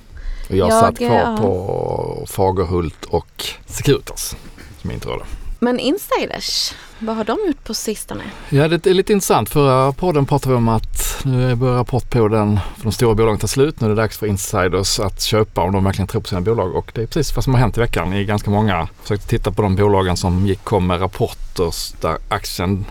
Och 0.48 0.56
jag, 0.56 0.68
Jag, 0.70 0.80
satt 0.80 0.98
kvar 0.98 1.08
ja. 1.08 1.36
på 1.40 2.26
Fagerhult 2.28 3.04
och 3.04 3.44
Securitas 3.66 4.36
som 4.82 4.90
inte 4.90 5.08
rörde 5.08 5.24
men 5.62 5.80
insiders, 5.80 6.74
vad 6.98 7.16
har 7.16 7.24
de 7.24 7.38
gjort 7.46 7.64
på 7.64 7.74
sistone? 7.74 8.22
Ja, 8.48 8.68
det 8.68 8.86
är 8.86 8.94
lite 8.94 9.12
intressant. 9.12 9.48
Förra 9.48 9.92
podden 9.92 10.26
pratade 10.26 10.54
vi 10.54 10.56
om 10.56 10.68
att 10.68 11.22
nu 11.24 11.54
börjar 11.54 11.74
rapportperioden 11.74 12.60
för 12.76 12.82
de 12.82 12.92
stora 12.92 13.14
bolagen 13.14 13.38
ta 13.38 13.46
slut. 13.46 13.80
Nu 13.80 13.86
är 13.86 13.88
det 13.88 13.96
dags 13.96 14.18
för 14.18 14.26
insiders 14.26 15.00
att 15.00 15.22
köpa 15.22 15.60
om 15.60 15.72
de 15.72 15.84
verkligen 15.84 16.06
tror 16.06 16.20
på 16.20 16.28
sina 16.28 16.40
bolag. 16.40 16.76
Och 16.76 16.92
det 16.94 17.02
är 17.02 17.06
precis 17.06 17.36
vad 17.36 17.44
som 17.44 17.54
har 17.54 17.60
hänt 17.60 17.76
i 17.76 17.80
veckan 17.80 18.12
i 18.12 18.24
ganska 18.24 18.50
många. 18.50 18.88
Försökte 19.02 19.28
titta 19.28 19.52
på 19.52 19.62
de 19.62 19.76
bolagen 19.76 20.16
som 20.16 20.46
gick, 20.46 20.64
kom 20.64 20.86
med 20.86 21.00
rapporter 21.00 21.74
där 22.00 22.18
aktien 22.28 22.84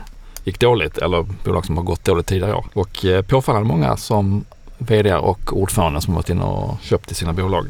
gick 0.43 0.59
dåligt 0.59 0.97
eller 0.97 1.25
bolag 1.43 1.65
som 1.65 1.77
har 1.77 1.83
gått 1.83 2.05
dåligt 2.05 2.27
tidigare 2.27 2.53
år. 2.53 2.65
Och 2.73 3.05
eh, 3.05 3.21
påfallande 3.21 3.67
många 3.67 3.97
som 3.97 4.45
vd 4.77 5.15
och 5.15 5.57
ordförande 5.57 6.01
som 6.01 6.13
har 6.13 6.21
varit 6.21 6.29
inne 6.29 6.43
och 6.43 6.77
köpt 6.81 7.11
i 7.11 7.15
sina 7.15 7.33
bolag. 7.33 7.65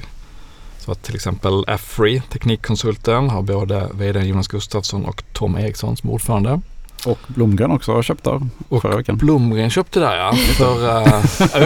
Så 0.85 0.91
att 0.91 1.03
till 1.03 1.15
exempel 1.15 1.63
Afree, 1.67 2.21
Teknikkonsulten, 2.29 3.29
har 3.29 3.41
både 3.41 3.89
vd 3.93 4.19
Jonas 4.19 4.47
Gustafsson 4.47 5.05
och 5.05 5.23
Tom 5.33 5.57
Eriksson 5.57 5.97
som 5.97 6.09
ordförande. 6.09 6.61
Och 7.05 7.19
Blomgren 7.27 7.71
också 7.71 7.93
har 7.93 8.03
köpt 8.03 8.23
där 8.23 8.41
Och 8.69 8.81
förra 8.81 8.95
veckan. 8.97 9.17
Blomgren 9.17 9.69
köpte 9.69 9.99
där 9.99 10.17
ja, 10.17 10.33
för 10.33 10.75
uh, 10.85 10.87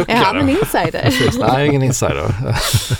Är 0.08 0.16
han 0.16 0.36
en 0.38 0.50
ökade. 0.50 0.52
insider? 0.52 1.02
Precis, 1.04 1.40
nej 1.40 1.68
ingen 1.68 1.84
insider. 1.90 2.36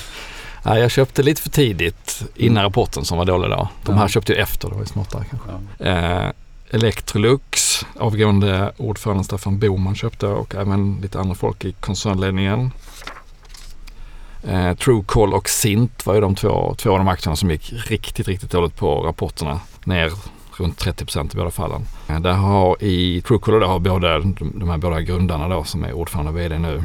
nej, 0.64 0.82
jag 0.82 0.92
köpte 0.92 1.24
lite 1.24 1.42
för 1.42 1.50
tidigt 1.50 2.24
innan 2.36 2.64
rapporten 2.64 3.06
som 3.06 3.18
var 3.18 3.26
dålig 3.26 3.50
då. 3.50 3.68
De 3.84 3.96
här 3.96 4.02
Ja. 4.04 4.08
köpte 4.08 4.34
ju 4.34 4.40
efter, 4.40 4.70
det 4.70 4.74
var 4.76 4.82
ju 4.82 4.88
smartare 4.88 5.26
kanske. 5.30 5.50
Ja. 5.78 5.86
Eh, 6.26 6.32
Electrolux, 6.70 7.86
avgående 8.00 8.72
ordföranden 8.78 9.24
Staffan 9.24 9.60
Boman 9.60 9.96
köpte 9.96 10.28
och 10.28 10.56
även 10.56 11.00
lite 11.02 11.20
andra 11.20 11.36
folk 11.36 11.66
i 11.66 11.72
koncernledningen. 11.72 12.72
Eh, 14.48 14.74
Truecall 14.74 15.34
och 15.34 15.50
Sint 15.50 16.06
var 16.06 16.14
ju 16.14 16.22
de 16.22 16.36
två, 16.36 16.76
två 16.78 16.92
av 16.92 16.98
de 16.98 17.08
aktierna 17.08 17.36
som 17.36 17.52
gick 17.52 17.74
riktigt, 17.74 18.28
riktigt 18.28 18.52
dåligt 18.52 18.76
på 18.76 19.02
rapporterna. 19.02 19.60
Ner 19.84 20.12
runt 20.58 20.78
30 20.78 21.06
procent 21.06 21.34
i 21.34 21.38
båda 21.38 21.52
fallen. 21.52 21.82
Eh, 22.08 22.20
där 22.20 22.34
har 22.34 22.84
i 22.84 23.22
Truecaller 23.22 23.60
då 23.60 23.68
har 23.68 23.80
både 23.80 24.20
de, 24.20 24.36
de 24.56 24.70
här 24.70 24.78
båda 24.78 25.02
grundarna 25.02 25.48
då 25.48 25.64
som 25.64 25.84
är 25.84 25.94
ordförande 25.94 26.32
och 26.32 26.38
vd 26.38 26.60
nu 26.60 26.84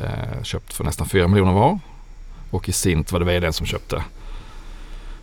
eh, 0.00 0.42
köpt 0.42 0.72
för 0.72 0.84
nästan 0.84 1.06
4 1.06 1.28
miljoner 1.28 1.52
var. 1.52 1.78
Och 2.50 2.68
i 2.68 2.72
Sint 2.72 3.12
var 3.12 3.20
det 3.20 3.26
vdn 3.26 3.52
som 3.52 3.66
köpte 3.66 3.96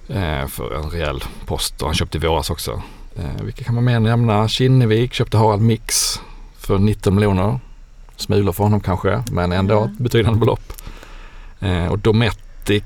eh, 0.08 0.48
för 0.48 0.75
en 0.75 0.89
rejäl 0.89 1.24
post 1.46 1.82
och 1.82 1.88
han 1.88 1.96
köpte 1.96 2.18
i 2.18 2.22
våras 2.22 2.50
också. 2.50 2.82
Eh, 3.15 3.44
vilka 3.44 3.63
kan 3.63 3.75
man 3.75 3.84
mer 3.84 4.00
nämna? 4.00 4.48
Kinnevik 4.48 5.13
köpte 5.13 5.38
Harald 5.38 5.62
Mix 5.62 6.22
för 6.58 6.77
19 6.77 7.15
miljoner. 7.15 7.60
Smulor 8.15 8.54
för 8.54 8.63
honom 8.63 8.80
kanske, 8.80 9.24
men 9.32 9.51
ändå 9.51 9.84
ett 9.84 9.98
betydande 9.98 10.39
belopp. 10.39 10.74
Eh, 11.66 11.88
och 11.88 12.00
Dometic 12.00 12.84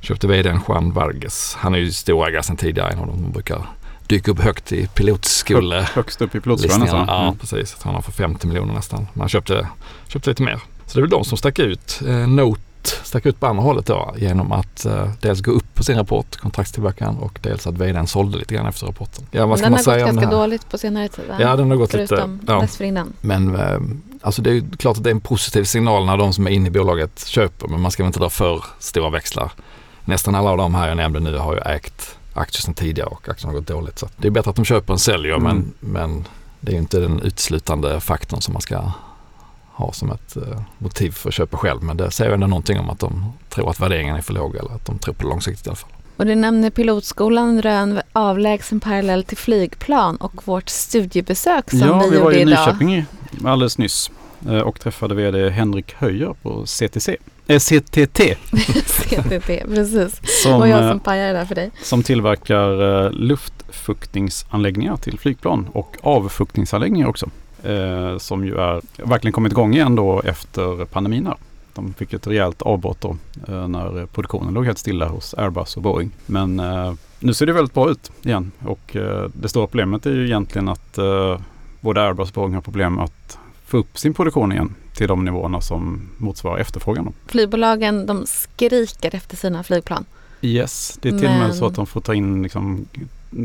köpte 0.00 0.26
vdn 0.26 0.60
Juan 0.68 0.92
Vargas. 0.92 1.56
Han 1.60 1.74
är 1.74 1.78
ju 1.78 1.92
storägare 1.92 2.42
sedan 2.42 2.56
tidigare, 2.56 2.92
en 2.92 2.98
av 2.98 3.06
dem 3.06 3.32
brukar 3.32 3.66
dyka 4.06 4.30
upp 4.30 4.40
högt 4.40 4.72
i 4.72 4.86
pilotskole. 4.86 5.88
Högst 5.94 6.22
upp 6.22 6.34
i 6.34 6.40
pilotskolan 6.40 6.80
nästan. 6.80 7.04
Ja, 7.08 7.22
Mm. 7.22 7.38
precis. 7.38 7.76
Han 7.82 7.94
har 7.94 8.02
för 8.02 8.12
50 8.12 8.46
miljoner 8.46 8.74
nästan. 8.74 9.06
Men 9.12 9.20
han 9.20 9.28
köpte, 9.28 9.68
köpte 10.08 10.30
lite 10.30 10.42
mer. 10.42 10.60
Så 10.86 10.94
det 10.94 10.98
är 10.98 11.02
väl 11.02 11.10
de 11.10 11.24
som 11.24 11.38
stack 11.38 11.58
ut. 11.58 12.00
Eh, 12.06 12.14
Note 12.28 12.60
stack 12.88 13.26
ut 13.26 13.40
på 13.40 13.46
andra 13.46 13.62
hållet 13.62 13.86
då 13.86 14.14
genom 14.16 14.52
att 14.52 14.84
eh, 14.86 15.10
dels 15.20 15.40
gå 15.40 15.50
upp 15.50 15.74
på 15.74 15.84
sin 15.84 15.96
rapport, 15.96 16.36
kontraktstillverkaren 16.36 17.16
och 17.16 17.38
dels 17.42 17.66
att 17.66 17.74
vdn 17.74 18.06
sålde 18.06 18.38
lite 18.38 18.54
grann 18.54 18.66
efter 18.66 18.86
rapporten. 18.86 19.24
Ja, 19.30 19.46
vad 19.46 19.58
ska 19.58 19.64
den 19.64 19.72
man 19.72 19.78
har 19.78 19.84
säga 19.84 20.06
gått 20.06 20.14
ganska 20.14 20.30
här? 20.30 20.36
dåligt 20.42 20.70
på 20.70 20.78
senare 20.78 21.08
tid? 21.08 21.24
Ja, 21.38 21.56
den 21.56 21.70
har 21.70 21.76
gått 21.76 21.90
Förutom 21.90 22.34
lite. 22.40 22.52
Ja. 22.52 22.60
dessförinnan. 22.60 23.12
Men 23.20 23.56
eh, 23.56 23.78
alltså 24.22 24.42
det 24.42 24.50
är 24.50 24.62
klart 24.76 24.96
att 24.96 25.04
det 25.04 25.10
är 25.10 25.14
en 25.14 25.20
positiv 25.20 25.64
signal 25.64 26.06
när 26.06 26.16
de 26.16 26.32
som 26.32 26.46
är 26.46 26.50
inne 26.50 26.66
i 26.68 26.70
bolaget 26.70 27.26
köper 27.26 27.68
men 27.68 27.80
man 27.80 27.90
ska 27.90 28.02
väl 28.02 28.08
inte 28.08 28.18
dra 28.20 28.30
för 28.30 28.64
stora 28.78 29.10
växlar. 29.10 29.52
Nästan 30.04 30.34
alla 30.34 30.50
av 30.50 30.56
de 30.56 30.74
här 30.74 30.88
jag 30.88 30.96
nämnde 30.96 31.20
nu 31.20 31.36
har 31.38 31.54
ju 31.54 31.60
ägt 31.60 32.18
aktier 32.34 32.60
sedan 32.60 32.74
tidigare 32.74 33.08
och 33.08 33.28
aktierna 33.28 33.52
har 33.52 33.58
gått 33.60 33.68
dåligt. 33.68 33.98
Så 33.98 34.08
det 34.16 34.26
är 34.28 34.30
bättre 34.30 34.50
att 34.50 34.56
de 34.56 34.64
köper 34.64 34.92
än 34.92 34.98
säljer 34.98 35.34
Mm. 35.36 35.42
men, 35.42 35.72
men 35.92 36.24
det 36.60 36.70
är 36.70 36.72
ju 36.74 36.78
inte 36.78 36.98
den 37.00 37.20
utslutande 37.20 38.00
faktorn 38.00 38.40
som 38.40 38.52
man 38.52 38.62
ska 38.62 38.92
ha 39.76 39.92
som 39.92 40.10
ett 40.10 40.36
eh, 40.36 40.60
motiv 40.78 41.10
för 41.10 41.28
att 41.28 41.34
köpa 41.34 41.56
själv. 41.56 41.82
Men 41.82 41.96
det 41.96 42.10
säger 42.10 42.30
ändå 42.32 42.46
någonting 42.46 42.78
om 42.80 42.90
att 42.90 42.98
de 42.98 43.32
tror 43.48 43.70
att 43.70 43.80
värderingen 43.80 44.16
är 44.16 44.22
för 44.22 44.32
låg 44.32 44.56
eller 44.56 44.70
att 44.74 44.86
de 44.86 44.98
tror 44.98 45.14
på 45.14 45.22
det 45.22 45.28
långsiktigt 45.28 45.66
i 45.66 45.68
alla 45.70 45.76
fall. 45.76 45.90
Och 46.16 46.26
du 46.26 46.34
nämner 46.34 46.70
pilotskolan 46.70 47.62
rön 47.62 48.00
avlägsen 48.12 48.80
parallell 48.80 49.24
till 49.24 49.36
flygplan 49.36 50.16
och 50.16 50.48
vårt 50.48 50.68
studiebesök 50.68 51.70
som 51.70 51.78
ja, 51.80 51.98
vi, 52.04 52.10
vi 52.10 52.16
var 52.16 52.22
gjorde 52.24 52.38
i 52.38 52.40
idag. 52.40 52.50
Nyköping 52.66 52.94
i- 52.94 53.04
alldeles 53.44 53.78
nyss 53.78 54.10
eh, 54.48 54.58
och 54.58 54.80
träffade 54.80 55.14
vd 55.14 55.50
Henrik 55.50 55.94
Höjer 55.94 56.34
på 56.42 56.66
CTC. 56.66 57.16
Eh, 57.46 57.58
CTT 57.58 58.20
CTT, 58.86 59.46
precis. 59.74 60.18
Det 60.20 60.28
som, 60.42 60.60
var 60.60 60.66
jag 60.66 60.82
eh, 60.84 60.90
som 60.90 61.00
pajade 61.00 61.32
där 61.32 61.44
för 61.44 61.54
dig. 61.54 61.70
som 61.82 62.02
tillverkar 62.02 63.10
luftfuktningsanläggningar 63.86 64.96
till 64.96 65.18
flygplan 65.18 65.68
och 65.72 65.96
avfuktningsanläggningar 66.02 67.06
också. 67.08 67.28
Eh, 67.66 68.18
som 68.18 68.44
ju 68.44 68.58
är 68.58 68.80
verkligen 68.96 69.32
kommit 69.32 69.52
igång 69.52 69.74
igen 69.74 69.94
då 69.94 70.22
efter 70.24 70.84
pandemin 70.84 71.26
här. 71.26 71.36
De 71.74 71.94
fick 71.94 72.12
ett 72.12 72.26
rejält 72.26 72.62
avbrott 72.62 73.00
då 73.00 73.16
eh, 73.48 73.68
när 73.68 74.06
produktionen 74.06 74.54
låg 74.54 74.64
helt 74.64 74.78
stilla 74.78 75.08
hos 75.08 75.34
Airbus 75.34 75.76
och 75.76 75.82
Boeing. 75.82 76.10
Men 76.26 76.60
eh, 76.60 76.92
nu 77.20 77.34
ser 77.34 77.46
det 77.46 77.52
väldigt 77.52 77.74
bra 77.74 77.90
ut 77.90 78.12
igen 78.22 78.52
och 78.64 78.96
eh, 78.96 79.30
det 79.32 79.48
stora 79.48 79.66
problemet 79.66 80.06
är 80.06 80.10
ju 80.10 80.24
egentligen 80.24 80.68
att 80.68 80.98
eh, 80.98 81.40
både 81.80 82.02
Airbus 82.02 82.28
och 82.28 82.34
Boeing 82.34 82.54
har 82.54 82.62
problem 82.62 82.98
att 82.98 83.38
få 83.66 83.76
upp 83.76 83.98
sin 83.98 84.14
produktion 84.14 84.52
igen 84.52 84.74
till 84.94 85.08
de 85.08 85.24
nivåerna 85.24 85.60
som 85.60 86.08
motsvarar 86.16 86.58
efterfrågan. 86.58 87.04
Då. 87.04 87.12
Flygbolagen 87.26 88.06
de 88.06 88.26
skriker 88.26 89.14
efter 89.14 89.36
sina 89.36 89.62
flygplan. 89.62 90.04
Yes, 90.40 90.98
det 91.02 91.08
är 91.08 91.18
till 91.18 91.28
och 91.28 91.34
med 91.34 91.54
så 91.54 91.66
att 91.66 91.74
de 91.74 91.86
får 91.86 92.00
ta 92.00 92.14
in, 92.14 92.42
liksom, 92.42 92.86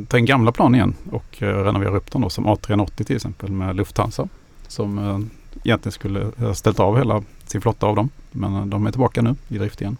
ta 0.07 0.17
in 0.17 0.25
gamla 0.25 0.51
plan 0.51 0.75
igen 0.75 0.93
och 1.11 1.41
eh, 1.43 1.63
renovera 1.63 1.97
upp 1.97 2.11
dem 2.11 2.21
då 2.21 2.29
som 2.29 2.45
A380 2.47 3.03
till 3.03 3.15
exempel 3.15 3.51
med 3.51 3.75
Lufthansa. 3.75 4.27
Som 4.67 4.97
eh, 4.97 5.19
egentligen 5.63 5.91
skulle 5.91 6.31
ha 6.37 6.53
ställt 6.53 6.79
av 6.79 6.97
hela 6.97 7.23
sin 7.45 7.61
flotta 7.61 7.85
av 7.87 7.95
dem. 7.95 8.09
Men 8.31 8.55
eh, 8.55 8.65
de 8.65 8.87
är 8.87 8.91
tillbaka 8.91 9.21
nu 9.21 9.35
i 9.47 9.57
drift 9.57 9.81
igen. 9.81 9.97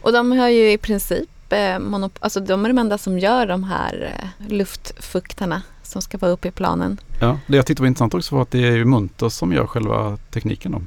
Och 0.00 0.12
de 0.12 0.32
har 0.32 0.48
ju 0.48 0.72
i 0.72 0.78
princip 0.78 1.28
eh, 1.52 1.56
monop- 1.58 2.18
alltså 2.20 2.40
de 2.40 2.64
är 2.64 2.68
de 2.68 2.78
enda 2.78 2.98
som 2.98 3.18
gör 3.18 3.46
de 3.46 3.64
här 3.64 4.12
eh, 4.20 4.48
luftfuktarna 4.52 5.62
som 5.82 6.02
ska 6.02 6.18
vara 6.18 6.32
uppe 6.32 6.48
i 6.48 6.50
planen. 6.50 7.00
Ja, 7.20 7.38
det 7.46 7.56
jag 7.56 7.66
tyckte 7.66 7.82
var 7.82 7.86
intressant 7.86 8.14
också 8.14 8.34
var 8.34 8.42
att 8.42 8.50
det 8.50 8.64
är 8.68 8.72
ju 8.76 8.84
Munters 8.84 9.32
som 9.32 9.52
gör 9.52 9.66
själva 9.66 10.16
tekniken 10.30 10.72
då. 10.72 10.80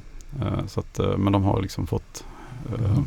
Eh, 0.46 0.66
så 0.68 0.80
att, 0.80 1.00
eh, 1.00 1.18
men 1.18 1.34
de 1.34 1.44
har 1.44 1.62
liksom 1.62 1.88
fått 1.88 2.24
eh, 2.80 3.00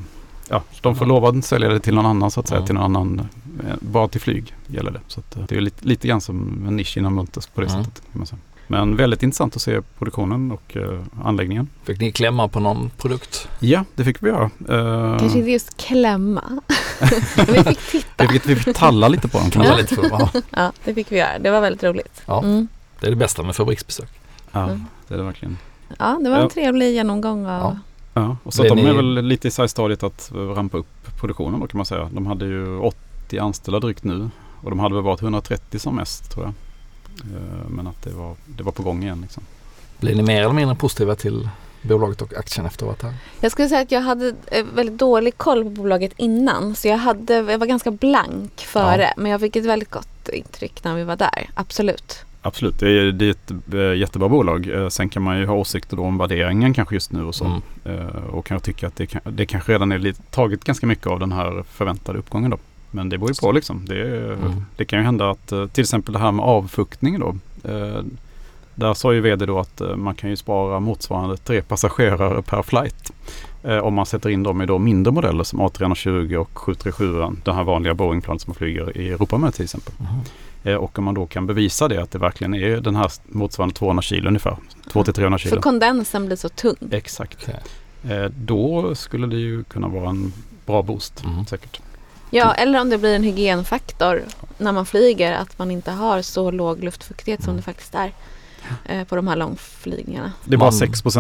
Ja, 0.53 0.63
de 0.81 0.97
får 0.97 1.07
lova 1.07 1.29
att 1.29 1.45
sälja 1.45 1.69
det 1.69 1.81
till 1.81 1.95
någon 1.95 2.07
annan 2.07 2.31
så 2.31 2.41
att 2.41 2.49
säga. 2.49 2.61
Ja. 2.61 2.67
Till 2.67 2.75
någon 2.75 2.85
annan, 2.85 3.29
eh, 3.69 3.75
bara 3.81 4.09
till 4.09 4.21
flyg 4.21 4.55
gäller 4.67 4.91
det. 4.91 5.01
Så 5.09 5.21
att, 5.21 5.37
eh, 5.37 5.43
det 5.49 5.57
är 5.57 5.61
lite, 5.61 5.87
lite 5.89 6.09
grann 6.09 6.21
som 6.21 6.65
en 6.69 6.77
nisch 6.77 6.97
inom 6.97 7.15
Munters 7.15 7.47
på 7.47 7.61
det 7.61 7.67
Mm. 7.67 7.85
sättet. 7.85 8.03
Kan 8.13 8.19
man 8.19 8.27
säga. 8.27 8.39
Men 8.67 8.97
väldigt 8.97 9.23
intressant 9.23 9.57
att 9.57 9.63
se 9.63 9.81
produktionen 9.99 10.53
och 10.53 10.77
eh, 10.77 11.01
anläggningen. 11.25 11.69
Fick 11.85 12.01
ni 12.01 12.13
klämma 12.13 12.49
på 12.49 12.61
någon 12.61 12.91
produkt? 12.99 13.49
Ja, 13.61 13.85
det 13.95 14.05
fick 14.05 14.23
vi 14.23 14.29
göra. 14.29 14.45
Eh, 14.69 15.19
Kanske 15.19 15.39
inte 15.39 15.51
just 15.51 15.77
klämma. 15.77 16.43
Vi 17.49 17.65
fick 17.65 17.79
titta. 17.91 18.27
vi, 18.27 18.29
fick, 18.29 18.47
vi 18.47 18.57
fick 18.57 18.77
talla 18.77 19.09
lite 19.09 19.29
på 19.29 19.39
dem. 19.39 19.51
Säga. 19.51 19.77
lite 19.77 19.95
för 19.95 20.05
ja. 20.11 20.31
Ja, 20.51 20.73
det 20.85 20.95
fick 20.95 21.13
vi 21.13 21.19
göra. 21.19 21.39
Det 21.39 21.51
var 21.51 21.61
väldigt 21.61 21.83
roligt. 21.85 22.23
Ja. 22.27 22.43
Mm. 22.43 22.69
Det 23.01 23.07
är 23.07 23.11
det 23.11 23.17
bästa 23.17 23.43
med 23.43 23.57
fabriksbesök. 23.57 24.11
Ja, 24.53 24.63
Mm. 24.65 24.85
det 25.09 25.15
är 25.15 25.19
det 25.19 25.25
verkligen. 25.25 25.59
Ja, 25.99 26.19
det 26.23 26.31
var 26.31 26.37
en 26.37 26.43
Ja. 26.43 26.49
trevlig 26.51 26.93
genomgång 26.95 27.47
av 27.47 27.61
Ja. 27.63 27.77
Ja, 28.15 28.37
och 28.45 28.55
så 28.55 28.63
att 28.63 28.69
de 28.69 28.75
ni- 28.75 28.89
är 28.91 28.95
väl 28.95 29.23
lite 29.25 29.49
i 29.49 29.51
stadiet 29.51 30.03
att 30.03 30.31
rampa 30.35 30.79
upp 30.79 31.17
produktionen 31.21 31.61
då 31.61 31.67
kan 31.67 31.79
man 31.79 31.87
säga. 31.87 32.09
De 32.13 32.27
hade 32.27 32.45
ju 32.45 32.79
80 32.79 33.39
anställda 33.39 33.81
drygt 33.81 34.05
nu 34.05 34.31
och 34.63 34.71
de 34.71 34.79
hade 34.79 34.95
väl 34.95 35.05
varit 35.05 35.23
130 35.23 35.79
som 35.79 35.97
mest 35.97 36.31
tror 36.31 36.45
jag. 36.45 36.55
Eh, 37.37 37.69
Men 37.69 37.87
att 37.87 38.03
det 38.03 38.11
var, 38.11 38.35
det 38.47 38.63
var 38.63 38.73
på 38.73 38.83
gång 38.83 39.03
igen 39.03 39.19
liksom. 39.23 39.43
Blir 40.01 40.15
ni 40.15 40.23
mer 40.23 40.43
eller 40.43 40.53
mindre 40.53 40.77
positiva 40.77 41.15
till 41.15 41.49
bolaget 41.83 42.23
och 42.23 42.35
aktien 42.37 42.67
efteråt 42.67 43.03
här? 43.03 43.15
Jag 43.41 43.53
skulle 43.53 43.69
säga 43.69 43.81
att 43.81 43.93
jag 43.93 44.01
hade 44.01 44.35
eh, 44.47 44.65
väldigt 44.75 44.99
dålig 44.99 45.37
koll 45.39 45.65
på 45.65 45.71
bolaget 45.71 46.13
innan. 46.17 46.75
Så 46.77 46.89
jag, 46.89 46.99
hade, 46.99 47.35
jag 47.35 47.59
var 47.59 47.67
ganska 47.67 47.91
blank 47.91 48.61
före. 48.61 49.03
Ja. 49.03 49.13
Men 49.17 49.31
jag 49.33 49.41
fick 49.41 49.57
ett 49.57 49.65
väldigt 49.65 49.91
gott 49.91 50.29
intryck 50.33 50.85
när 50.85 50.95
vi 50.95 51.05
var 51.05 51.17
där. 51.17 51.51
Absolut. 51.55 52.25
Absolut, 52.43 52.79
det 52.79 52.89
är, 52.91 53.13
det 53.13 53.27
är 53.27 53.31
ett 53.31 53.53
eh, 53.75 53.99
jättebra 54.01 54.29
bolag. 54.29 54.69
Eh, 54.69 54.89
Sen 54.89 55.09
kan 55.09 55.23
man 55.23 55.39
ju 55.39 55.47
ha 55.47 55.55
åsikter 55.55 55.97
då 55.97 56.03
om 56.03 56.19
värderingen 56.19 56.75
kanske 56.75 56.95
just 56.95 57.13
nu 57.13 57.25
och 57.25 57.35
så. 57.35 57.45
Mm. 57.45 57.61
Eh, 57.99 58.07
Och 58.31 58.47
kanske 58.47 58.67
tycka 58.67 58.87
att 58.87 58.97
det, 58.97 59.07
kan, 59.07 59.21
det 59.25 59.47
kanske 59.47 59.73
redan 59.73 59.93
är 59.93 59.99
lite, 59.99 60.23
tagit 60.23 60.65
ganska 60.65 60.87
mycket 60.87 61.07
av 61.07 61.19
den 61.21 61.33
här 61.33 61.63
förväntade 61.69 62.19
uppgången 62.19 62.51
då. 62.51 62.59
Men 62.91 63.09
det 63.09 63.19
beror 63.19 63.31
ju 63.31 63.35
på 63.35 63.53
liksom. 63.53 63.85
Det, 63.87 64.03
Mm. 64.33 64.65
det 64.77 64.85
kan 64.85 64.99
ju 64.99 65.05
hända 65.05 65.31
att 65.31 65.47
till 65.73 65.83
exempel 65.83 66.13
det 66.13 66.19
här 66.19 66.33
med 66.33 66.45
avfuktning 66.45 67.19
då. 67.21 67.37
Där 68.75 68.95
sa 68.95 69.13
ju 69.15 69.21
vd 69.21 69.47
då 69.47 69.59
att 69.59 69.83
man 69.97 70.15
kan 70.15 70.31
ju 70.31 70.37
spara 70.37 70.81
motsvarande 70.81 71.37
tre 71.37 71.63
passagerare 71.63 72.43
per 72.43 72.63
flight. 72.63 73.13
eh, 73.63 73.79
Om 73.79 73.95
man 73.95 74.07
sätter 74.07 74.31
in 74.31 74.43
dem 74.43 74.63
i 74.63 74.67
då 74.67 74.79
mindre 74.79 75.13
modeller 75.13 75.45
som 75.45 75.61
A320 75.61 76.35
och 76.37 76.59
737. 76.59 77.13
Den 77.45 77.55
här 77.55 77.65
vanliga 77.65 77.95
Boeingplanet 77.95 78.43
som 78.43 78.51
man 78.51 78.55
flyger 78.55 78.97
i 78.99 79.11
Europa 79.11 79.39
med 79.39 79.55
till 79.55 79.65
exempel. 79.65 79.93
Mhm. 79.99 80.21
Eh, 80.65 80.75
Och 80.75 80.99
om 80.99 81.05
man 81.05 81.15
då 81.15 81.27
kan 81.27 81.47
bevisa 81.47 81.89
det 81.89 82.03
att 82.03 82.11
det 82.11 82.19
verkligen 82.19 82.55
är 82.55 82.77
den 82.81 82.97
här 82.97 83.13
motsvarande 83.27 83.75
200 83.75 84.03
kilo 84.03 84.29
ungefär. 84.29 84.57
200-300 84.93 85.39
kilo. 85.39 85.55
För 85.55 85.63
kondensen 85.63 86.27
blir 86.27 86.37
så 86.37 86.49
tung. 86.49 86.77
Exakt. 86.91 87.49
Eh, 88.11 88.25
Då 88.25 88.95
skulle 88.95 89.27
det 89.27 89.37
ju 89.37 89.65
kunna 89.65 89.89
vara 89.89 90.11
en 90.11 90.33
bra 90.67 90.83
boost 90.83 91.25
Mm. 91.25 91.47
säkert. 91.47 91.81
Ja, 92.31 92.55
eller 92.55 92.81
om 92.81 92.91
det 92.91 92.99
blir 92.99 93.15
en 93.17 93.23
hygienfaktor 93.23 94.23
när 94.59 94.73
man 94.73 94.87
flyger. 94.87 95.33
Att 95.33 95.59
man 95.59 95.71
inte 95.71 95.91
har 95.91 96.23
så 96.23 96.51
låg 96.51 96.85
luftfuktighet 96.85 97.41
som 97.43 97.51
Mm. 97.51 97.57
det 97.57 97.63
faktiskt 97.63 97.95
är 97.95 98.13
eh, 98.85 99.05
på 99.05 99.17
de 99.17 99.29
här 99.29 99.37
långflygningarna. 99.37 100.33
Det 100.45 100.55
är 100.55 100.59
bara 100.59 100.71
Man- 100.71 100.73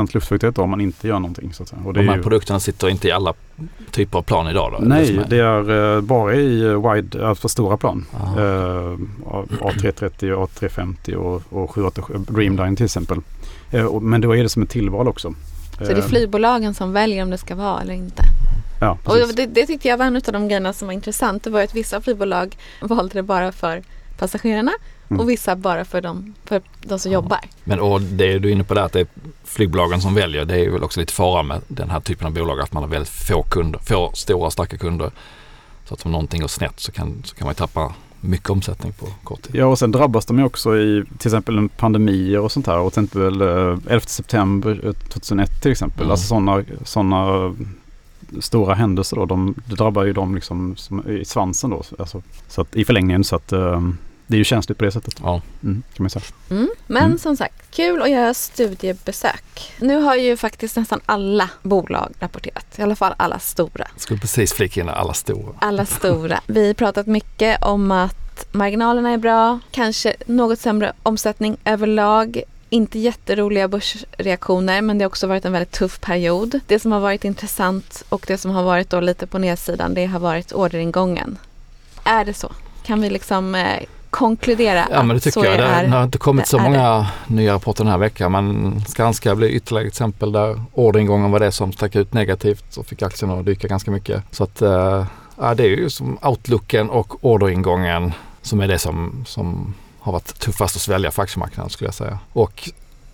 6 0.06 0.14
luftfuktighet 0.14 0.54
då 0.56 0.62
om 0.62 0.70
man 0.70 0.80
inte 0.80 1.08
gör 1.08 1.18
någonting. 1.18 1.52
Så 1.52 1.62
att 1.62 1.68
säga. 1.68 1.82
Och 1.84 1.92
det 1.94 2.00
De 2.00 2.04
är 2.06 2.10
här 2.10 2.16
ju, 2.16 2.22
produkterna 2.22 2.60
sitter 2.60 2.88
inte 2.88 3.08
i 3.08 3.12
alla 3.12 3.34
typer 3.90 4.18
av 4.18 4.22
plan 4.22 4.48
idag 4.48 4.72
då? 4.72 4.78
nej, 4.84 5.06
som 5.06 5.18
är- 5.18 5.26
det 5.28 5.36
är 5.38 5.94
eh, 5.96 6.00
bara 6.00 6.34
i 6.34 6.62
eh, 6.62 6.92
wide, 6.92 7.26
alltså 7.26 7.48
stora 7.48 7.76
plan. 7.76 8.06
Aha. 8.20 8.40
Eh, 8.40 8.96
A330, 9.60 10.46
A350 10.46 11.14
och, 11.14 11.42
och 11.62 11.70
787 11.70 12.14
Dreamline 12.28 12.76
till 12.76 12.84
exempel. 12.84 13.18
Eh, 13.70 13.84
och- 13.84 14.02
Men 14.02 14.20
då 14.20 14.36
är 14.36 14.42
det 14.42 14.48
som 14.48 14.62
ett 14.62 14.70
tillval 14.70 15.08
också. 15.08 15.34
Så 15.78 15.84
det 15.84 15.90
är 15.92 15.96
Eh, 15.98 16.04
flygbolaggen 16.04 16.74
som 16.74 16.92
väljer 16.92 17.22
om 17.22 17.30
det 17.30 17.38
ska 17.38 17.54
vara 17.54 17.80
eller 17.80 17.94
inte. 17.94 18.22
Ja, 18.80 18.98
Och 19.04 19.14
precis. 19.14 19.34
det, 19.36 19.46
det 19.46 19.66
tyckte 19.66 19.88
jag 19.88 19.96
var 19.98 20.04
en 20.04 20.16
av 20.16 20.22
de 20.32 20.48
grejerna 20.48 20.72
som 20.72 20.86
var 20.88 20.92
intressant. 20.92 21.44
Det 21.44 21.50
var 21.50 21.62
att 21.62 21.74
vissa 21.74 22.00
flygbolag 22.00 22.56
valde 22.80 23.14
det 23.14 23.22
bara 23.22 23.52
för 23.52 23.82
passagerarna 24.22 24.72
Mm. 25.10 25.20
och 25.20 25.30
vissa 25.30 25.56
bara 25.56 25.84
för 25.84 26.00
de, 26.00 26.34
för 26.44 26.62
de 26.82 26.98
som 26.98 27.12
Ja. 27.12 27.18
jobbar. 27.18 27.38
Men 27.64 27.80
och 27.80 28.00
det 28.00 28.38
du 28.38 28.48
är 28.48 28.52
inne 28.52 28.64
på 28.64 28.74
där 28.74 28.82
att 28.82 28.92
det 28.92 29.00
är 29.00 29.06
flygbolagen 29.44 30.00
som 30.00 30.14
väljer. 30.14 30.44
Det 30.44 30.54
är 30.54 30.58
ju 30.58 30.70
väl 30.70 30.84
också 30.84 31.00
lite 31.00 31.12
fara 31.12 31.42
med 31.42 31.60
den 31.68 31.90
här 31.90 32.00
typen 32.00 32.26
av 32.26 32.32
bolag 32.32 32.60
att 32.60 32.72
man 32.72 32.82
har 32.82 32.90
väldigt 32.90 33.08
få 33.28 33.42
kunder, 33.42 33.80
få 33.80 34.10
stora 34.14 34.50
starka 34.50 34.76
kunder. 34.76 35.10
Så 35.88 35.94
att 35.94 36.06
om 36.06 36.12
någonting 36.12 36.40
går 36.40 36.48
snett 36.48 36.80
så 36.80 36.92
kan, 36.92 37.22
så 37.24 37.34
kan 37.34 37.44
man 37.44 37.50
ju 37.52 37.54
tappa 37.54 37.94
mycket 38.20 38.50
omsättning 38.50 38.92
på 38.92 39.06
kort 39.24 39.42
tid. 39.42 39.54
Ja 39.54 39.66
och 39.66 39.78
sen 39.78 39.92
drabbas 39.92 40.26
de 40.26 40.38
ju 40.38 40.44
också 40.44 40.76
i 40.78 41.04
till 41.18 41.28
exempel 41.28 41.68
pandemier 41.76 42.38
och 42.40 42.52
sånt 42.52 42.66
här. 42.66 42.78
Och 42.78 42.92
till 42.92 43.04
exempel 43.04 43.40
eh, 43.42 43.78
11 43.88 44.00
september 44.06 44.80
eh, 44.84 44.92
2001 44.92 45.62
till 45.62 45.72
exempel. 45.72 46.00
Mm. 46.02 46.10
Alltså 46.10 46.26
sådana 46.26 46.64
såna 46.84 47.54
stora 48.40 48.74
händelser 48.74 49.16
då. 49.16 49.24
De, 49.26 49.54
det 49.68 49.74
drabbar 49.74 50.04
ju 50.04 50.12
dem 50.12 50.34
liksom 50.34 50.76
som, 50.76 51.08
i 51.10 51.24
svansen 51.24 51.70
då. 51.70 51.82
Alltså, 51.98 52.22
så 52.48 52.60
att, 52.60 52.76
i 52.76 52.84
förlängningen 52.84 53.24
så 53.24 53.36
att 53.36 53.52
eh, 53.52 53.80
det 54.32 54.36
är 54.36 54.38
ju 54.38 54.44
känsligt 54.44 54.78
på 54.78 54.84
det 54.84 54.92
sättet. 54.92 55.14
Ja. 55.22 55.40
Mm, 55.62 55.82
kan 55.94 56.02
man 56.04 56.10
säga. 56.10 56.22
Mm. 56.50 56.68
Men 56.86 57.04
Mm. 57.04 57.18
som 57.18 57.36
sagt, 57.36 57.54
kul 57.76 58.02
att 58.02 58.10
göra 58.10 58.34
studiebesök. 58.34 59.72
Nu 59.80 59.96
har 59.96 60.14
ju 60.16 60.36
faktiskt 60.36 60.76
nästan 60.76 61.00
alla 61.06 61.50
bolag 61.62 62.12
rapporterat. 62.20 62.66
I 62.78 62.82
alla 62.82 62.96
fall 62.96 63.14
alla 63.16 63.38
stora. 63.38 63.86
Skulle 63.96 64.20
precis 64.20 64.52
flika 64.52 64.80
in 64.80 64.88
alla 64.88 65.14
stora. 65.14 65.54
Alla 65.58 65.86
stora. 65.86 66.40
Vi 66.46 66.66
har 66.66 66.74
pratat 66.74 67.06
mycket 67.06 67.62
om 67.64 67.90
att 67.90 68.46
marginalerna 68.52 69.10
är 69.10 69.16
bra. 69.18 69.58
Kanske 69.70 70.14
något 70.26 70.60
sämre 70.60 70.92
omsättning 71.02 71.56
överlag. 71.64 72.42
Inte 72.70 72.98
jätteroliga 72.98 73.68
börsreaktioner 73.68 74.80
men 74.82 74.98
det 74.98 75.04
har 75.04 75.08
också 75.08 75.26
varit 75.26 75.44
en 75.44 75.52
väldigt 75.52 75.70
tuff 75.72 76.00
period. 76.00 76.60
Det 76.66 76.78
som 76.78 76.92
har 76.92 77.00
varit 77.00 77.24
intressant 77.24 78.04
och 78.08 78.24
det 78.28 78.38
som 78.38 78.50
har 78.50 78.62
varit 78.62 78.90
då 78.90 79.00
lite 79.00 79.26
på 79.26 79.38
nedsidan 79.38 79.94
det 79.94 80.06
har 80.06 80.20
varit 80.20 80.52
orderingången. 80.52 81.38
Är 82.04 82.24
det 82.24 82.34
så? 82.34 82.52
Kan 82.86 83.00
vi 83.02 83.10
liksom 83.10 83.54
eh, 83.54 83.82
konkludera 84.12 84.86
Ja 84.90 85.02
men 85.02 85.16
det 85.16 85.20
tycker 85.20 85.40
så 85.40 85.46
jag. 85.46 85.58
Det, 85.58 85.64
är? 85.64 85.86
det 85.86 85.96
har 85.96 86.04
inte 86.04 86.18
kommit 86.18 86.44
det 86.44 86.48
så 86.48 86.58
många 86.58 87.06
nya 87.26 87.54
rapporter 87.54 87.84
den 87.84 87.90
här 87.90 87.98
veckan 87.98 88.32
men 88.32 88.80
Skanska 88.86 89.34
blir 89.34 89.48
ytterligare 89.48 89.86
ett 89.86 89.92
exempel 89.92 90.32
där 90.32 90.60
orderingången 90.72 91.30
var 91.30 91.40
det 91.40 91.52
som 91.52 91.72
stack 91.72 91.96
ut 91.96 92.12
negativt 92.12 92.76
och 92.76 92.86
fick 92.86 93.02
aktierna 93.02 93.34
att 93.34 93.44
dyka 93.44 93.68
ganska 93.68 93.90
mycket. 93.90 94.22
Så 94.30 94.44
att 94.44 94.62
eh, 94.62 95.06
ja, 95.38 95.54
det 95.54 95.62
är 95.62 95.68
ju 95.68 95.90
som 95.90 96.18
outlooken 96.22 96.90
och 96.90 97.24
orderingången 97.24 98.12
som 98.42 98.60
är 98.60 98.68
det 98.68 98.78
som, 98.78 99.24
som 99.26 99.74
har 100.00 100.12
varit 100.12 100.38
tuffast 100.38 100.76
att 100.76 100.82
svälja 100.82 101.10
för 101.10 101.22
aktiemarknaden 101.22 101.70
skulle 101.70 101.88
jag 101.88 101.94
säga. 101.94 102.18
Och 102.32 102.70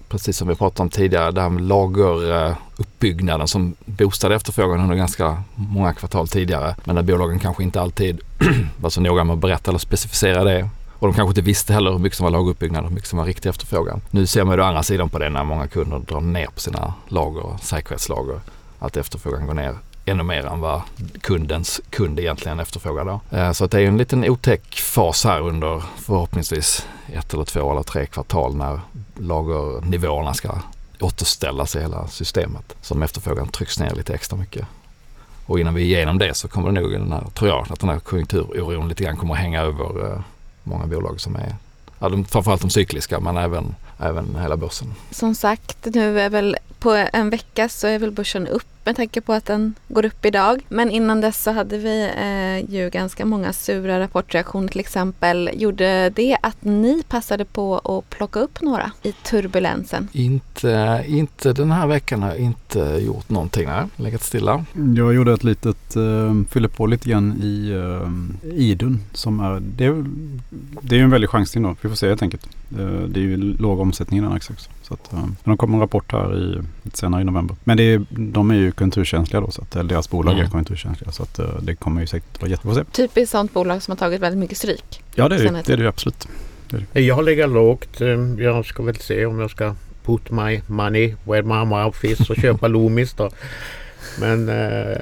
precis 0.08 0.36
som 0.36 0.48
vi 0.48 0.54
pratade 0.54 0.82
om 0.82 0.90
tidigare, 0.90 1.30
det 1.30 1.40
här 1.40 1.48
med 1.48 1.62
lageruppbyggnaden 1.62 3.48
som 3.48 3.74
boostade 3.84 4.34
efterfrågan 4.34 4.80
under 4.80 4.96
ganska 4.96 5.42
många 5.54 5.92
kvartal 5.92 6.28
tidigare. 6.28 6.74
Men 6.84 6.96
där 6.96 7.02
bolagen 7.02 7.38
kanske 7.38 7.62
inte 7.62 7.80
alltid 7.80 8.20
var 8.80 8.90
så 8.90 9.00
noga 9.00 9.24
med 9.24 9.34
att 9.34 9.40
berätta 9.40 9.70
eller 9.70 9.78
specificera 9.78 10.44
det. 10.44 10.68
Och 10.98 11.08
de 11.08 11.14
kanske 11.14 11.30
inte 11.30 11.40
visste 11.40 11.72
heller 11.72 11.90
hur 11.90 11.98
mycket 11.98 12.16
som 12.16 12.24
var 12.24 12.30
lageruppbyggnad 12.30 12.82
och 12.82 12.88
hur 12.88 12.94
mycket 12.94 13.08
som 13.08 13.18
var 13.18 13.26
riktig 13.26 13.48
efterfrågan. 13.48 14.00
Nu 14.10 14.26
ser 14.26 14.44
man 14.44 14.56
ju 14.56 14.62
å 14.62 14.64
andra 14.64 14.82
sidan 14.82 15.08
på 15.08 15.18
det 15.18 15.30
när 15.30 15.44
många 15.44 15.66
kunder 15.68 15.98
drar 15.98 16.20
ner 16.20 16.46
på 16.46 16.60
sina 16.60 16.94
lager 17.08 17.40
och 17.40 17.60
säkerhetslager. 17.60 18.40
Att 18.78 18.96
efterfrågan 18.96 19.46
går 19.46 19.54
ner 19.54 19.74
ännu 20.04 20.22
mer 20.22 20.46
än 20.46 20.60
vad 20.60 20.82
kundens 21.20 21.80
kund 21.90 22.20
egentligen 22.20 22.60
efterfrågar 22.60 23.04
då. 23.04 23.36
Eh, 23.36 23.52
så 23.52 23.64
att 23.64 23.70
det 23.70 23.80
är 23.80 23.86
en 23.86 23.98
liten 23.98 24.24
otäck 24.24 24.76
fas 24.76 25.24
här 25.24 25.40
under 25.40 25.82
förhoppningsvis 25.96 26.86
ett 27.12 27.34
eller 27.34 27.44
två 27.44 27.72
eller 27.72 27.82
tre 27.82 28.06
kvartal 28.06 28.56
när 28.56 28.80
lagernivåerna 29.18 30.34
ska 30.34 30.58
återställas 31.00 31.76
i 31.76 31.80
hela 31.80 32.08
systemet. 32.08 32.76
Som 32.82 33.02
efterfrågan 33.02 33.48
trycks 33.48 33.78
ner 33.78 33.94
lite 33.94 34.14
extra 34.14 34.38
mycket. 34.38 34.66
Och 35.46 35.60
innan 35.60 35.74
vi 35.74 35.82
är 35.82 35.86
igenom 35.86 36.18
det 36.18 36.34
så 36.34 36.48
kommer 36.48 36.72
det 36.72 36.80
nog 36.80 36.92
den 36.92 37.12
här, 37.12 37.24
tror 37.34 37.50
jag, 37.50 37.66
att 37.70 37.80
den 37.80 37.88
här 37.88 37.98
konjunkturoron 37.98 38.88
lite 38.88 39.04
grann 39.04 39.16
kommer 39.16 39.34
att 39.34 39.40
hänga 39.40 39.62
över 39.62 40.12
eh, 40.12 40.20
många 40.68 40.86
bolag 40.86 41.20
som 41.20 41.36
är, 41.36 41.56
ja, 41.98 42.08
de, 42.08 42.24
framförallt 42.24 42.60
de 42.60 42.70
cykliska 42.70 43.20
men 43.20 43.36
även, 43.36 43.74
även 43.98 44.36
hela 44.40 44.56
börsen. 44.56 44.94
Som 45.10 45.34
sagt, 45.34 45.86
nu 45.94 46.20
är 46.20 46.30
väl 46.30 46.56
på 46.78 47.06
en 47.12 47.30
vecka 47.30 47.68
så 47.68 47.86
är 47.86 47.98
väl 47.98 48.10
börsen 48.10 48.46
upp 48.46 48.77
med 48.88 48.96
tanke 48.96 49.20
på 49.20 49.32
att 49.32 49.46
den 49.46 49.74
går 49.88 50.04
upp 50.04 50.24
idag. 50.24 50.60
Men 50.68 50.90
innan 50.90 51.20
dess 51.20 51.42
så 51.42 51.50
hade 51.52 51.78
vi 51.78 52.10
eh, 52.16 52.74
ju 52.74 52.90
ganska 52.90 53.24
många 53.24 53.52
sura 53.52 54.00
rapportreaktioner 54.00 54.68
till 54.68 54.80
exempel. 54.80 55.50
Gjorde 55.54 56.10
det 56.10 56.36
att 56.42 56.64
ni 56.64 57.02
passade 57.08 57.44
på 57.44 57.78
att 57.78 58.10
plocka 58.10 58.40
upp 58.40 58.62
några 58.62 58.92
i 59.02 59.12
turbulensen? 59.12 60.08
Inte, 60.12 61.04
inte 61.08 61.52
den 61.52 61.70
här 61.70 61.86
veckan 61.86 62.22
har 62.22 62.30
jag 62.30 62.38
inte 62.38 62.80
gjort 62.80 63.28
någonting. 63.28 63.66
Nej, 63.68 63.84
legat 63.96 64.22
stilla. 64.22 64.64
Jag 64.96 65.14
gjorde 65.14 65.32
ett 65.32 65.44
litet, 65.44 65.96
uh, 65.96 66.44
fyller 66.50 66.68
på 66.68 66.86
lite 66.86 67.10
grann 67.10 67.40
i 67.42 67.72
uh, 67.72 68.10
Idun 68.54 69.00
som 69.12 69.40
är, 69.40 69.60
det 69.60 69.84
är, 69.84 70.04
det 70.80 70.94
är 70.94 70.98
ju 70.98 71.04
en 71.04 71.10
väldig 71.10 71.30
chansning 71.30 71.64
då. 71.64 71.76
Vi 71.80 71.88
får 71.88 71.96
se 71.96 72.08
helt 72.08 72.22
enkelt. 72.22 72.46
Uh, 72.78 73.02
det 73.02 73.20
är 73.20 73.22
ju 73.22 73.36
låg 73.36 73.80
omsättning 73.80 74.18
i 74.18 74.22
den 74.22 74.32
aktien 74.32 74.56
också. 74.56 74.70
Så 74.82 74.94
att, 74.94 75.10
uh, 75.14 75.24
de 75.44 75.56
kommer 75.56 75.74
en 75.74 75.80
rapport 75.80 76.12
här 76.12 76.36
i, 76.38 76.58
lite 76.82 76.98
senare 76.98 77.20
i 77.20 77.24
november. 77.24 77.56
Men 77.64 77.76
det 77.76 77.82
är, 77.82 78.04
de 78.10 78.50
är 78.50 78.54
ju 78.54 78.72
konjunkturkänsliga 78.72 79.40
då 79.40 79.50
så 79.50 79.62
att 79.62 79.76
eller 79.76 79.88
deras 79.90 80.10
bolag 80.10 80.32
Mm. 80.34 80.46
är 80.46 80.50
konjunkturkänsliga. 80.50 81.12
Så 81.12 81.22
att 81.22 81.38
uh, 81.40 81.46
det 81.62 81.74
kommer 81.74 82.00
ju 82.00 82.06
säkert 82.06 82.40
vara 82.40 82.50
jättebra 82.50 82.80
att 82.80 82.86
se. 82.86 82.92
Typiskt 82.92 83.30
sånt 83.32 83.52
bolag 83.54 83.82
som 83.82 83.92
har 83.92 83.96
tagit 83.96 84.20
väldigt 84.20 84.38
mycket 84.38 84.58
stryk. 84.58 85.02
Ja 85.14 85.28
det 85.28 85.34
är, 85.34 85.38
Sen 85.38 85.54
det, 85.54 85.60
ett- 85.60 85.66
det 85.66 85.72
är 85.72 85.76
det 85.76 85.82
ju 85.82 85.88
absolut. 85.88 86.28
Jag 86.92 87.14
har 87.14 87.22
legat 87.22 87.50
lågt. 87.50 88.00
Eh, 88.00 88.08
Jag 88.38 88.66
ska 88.66 88.82
väl 88.82 88.96
se 88.96 89.26
om 89.26 89.38
jag 89.38 89.50
ska 89.50 89.74
put 90.04 90.30
my 90.30 90.60
money 90.66 91.14
where 91.24 91.42
my 91.42 91.64
mouth 91.64 92.04
is 92.06 92.30
och 92.30 92.36
köpa 92.36 92.68
Loomis 92.74 93.12
då. 93.14 93.30
Men 94.20 94.48
eh, 94.48 94.98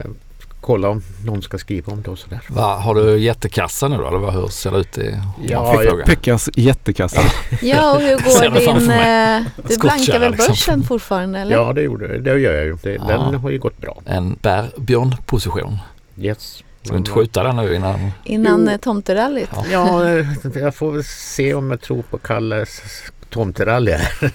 kolla 0.60 0.88
om 0.88 1.02
någon 1.24 1.42
ska 1.42 1.58
skriva 1.58 1.92
om 1.92 2.02
det 2.02 2.10
och 2.10 2.18
sådär. 2.18 2.40
Va, 2.48 2.76
har 2.76 2.94
du 2.94 3.18
jättekassa 3.18 3.88
nu 3.88 3.96
då? 3.96 4.08
Eller 4.08 4.18
vad, 4.18 4.34
hur 4.34 4.46
ser 4.46 4.70
det 4.70 4.78
ut 4.78 4.98
i 4.98 5.18
Ja. 5.46 5.82
Pekkas 6.06 6.50
jättekassa. 6.54 7.20
Ja, 7.62 7.94
och 7.94 8.00
hur 8.00 8.16
går 8.16 8.50
din... 8.80 8.90
Eh, 8.90 9.42
du 9.68 9.78
blankar 9.78 10.18
väl 10.20 10.30
liksom. 10.32 10.52
börsen 10.52 10.82
fortfarande 10.84 11.38
eller? 11.38 11.56
Ja 11.56 11.72
det 11.72 11.82
gjorde 11.82 12.18
det 12.18 12.38
gör 12.38 12.52
jag 12.54 12.64
ju. 12.64 12.76
Det, 12.82 12.92
Ja. 12.92 13.04
Den 13.04 13.34
har 13.34 13.50
ju 13.50 13.58
gått 13.58 13.78
bra. 13.80 13.98
En 14.06 14.36
bär-björn-position. 14.42 15.78
Yes. 16.18 16.62
Ska 16.82 16.92
du 16.92 16.98
inte 16.98 17.10
skjuta 17.10 17.42
den 17.42 17.56
nu 17.56 17.74
innan? 17.74 18.10
Innan 18.24 18.64
Jo. 18.66 18.70
eh, 18.72 18.76
tomterallyt? 18.76 19.48
Ja. 19.54 19.64
Ja, 19.72 20.08
eh, 20.18 20.26
jag 20.54 20.74
får 20.74 20.92
väl 20.92 21.04
se 21.04 21.54
om 21.54 21.70
jag 21.70 21.80
tror 21.80 22.02
på 22.02 22.18
Kalles 22.18 22.82
tomterally 23.30 23.92
här. 23.92 24.08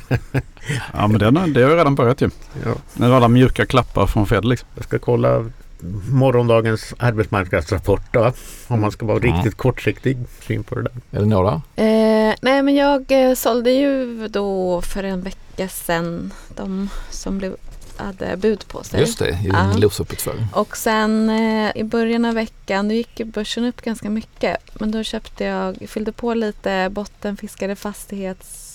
ja 0.93 1.07
men 1.07 1.19
den, 1.19 1.37
har- 1.37 1.47
det 1.47 1.61
har 1.63 1.69
ju 1.69 1.75
redan 1.77 1.95
börjat 1.95 2.21
ju. 2.21 2.29
Ja, 2.65 2.71
När 2.93 3.11
alla 3.11 3.27
mjuka 3.27 3.65
klappar 3.65 4.05
från 4.07 4.27
Fed 4.27 4.45
liksom. 4.45 4.67
jag 4.75 4.83
ska 4.83 4.99
kolla 4.99 5.49
morgondagens 6.11 6.93
arbetsmarknadsrapport 6.97 8.01
då. 8.13 8.33
Om 8.67 8.81
man 8.81 8.91
ska 8.91 9.05
vara 9.05 9.17
Mm. 9.17 9.35
riktigt 9.35 9.57
kortsiktig 9.57 10.17
syn 10.47 10.63
på 10.63 10.75
det 10.75 10.81
där. 10.81 11.19
Elinora? 11.19 11.61
Eh, 11.75 12.33
nej 12.41 12.61
men 12.61 12.75
jag 12.75 13.05
eh, 13.29 13.33
sålde 13.35 13.71
ju 13.71 14.27
då 14.27 14.81
för 14.81 15.03
en 15.03 15.21
vecka 15.21 15.67
sedan 15.67 16.33
de 16.55 16.89
som 17.09 17.37
blev 17.37 17.55
hade 17.97 18.37
bud 18.37 18.67
på 18.67 18.83
sig. 18.83 18.99
Just 18.99 19.19
det, 19.19 19.29
i 19.29 19.49
Ja. 19.53 19.71
Losuppåtfölj. 19.77 20.45
Och 20.53 20.77
sen 20.77 21.29
eh, 21.29 21.71
i 21.75 21.83
början 21.83 22.25
av 22.25 22.33
veckan, 22.35 22.87
då 22.87 22.93
gick 22.93 23.21
börsen 23.25 23.65
upp 23.65 23.81
ganska 23.81 24.09
mycket. 24.09 24.57
Men 24.79 24.91
då 24.91 25.03
köpte 25.03 25.43
jag, 25.43 25.77
fyllde 25.87 26.11
på 26.11 26.33
lite 26.33 26.89
bottenfiskade 26.91 27.75
fastighetsfond, 27.75 28.70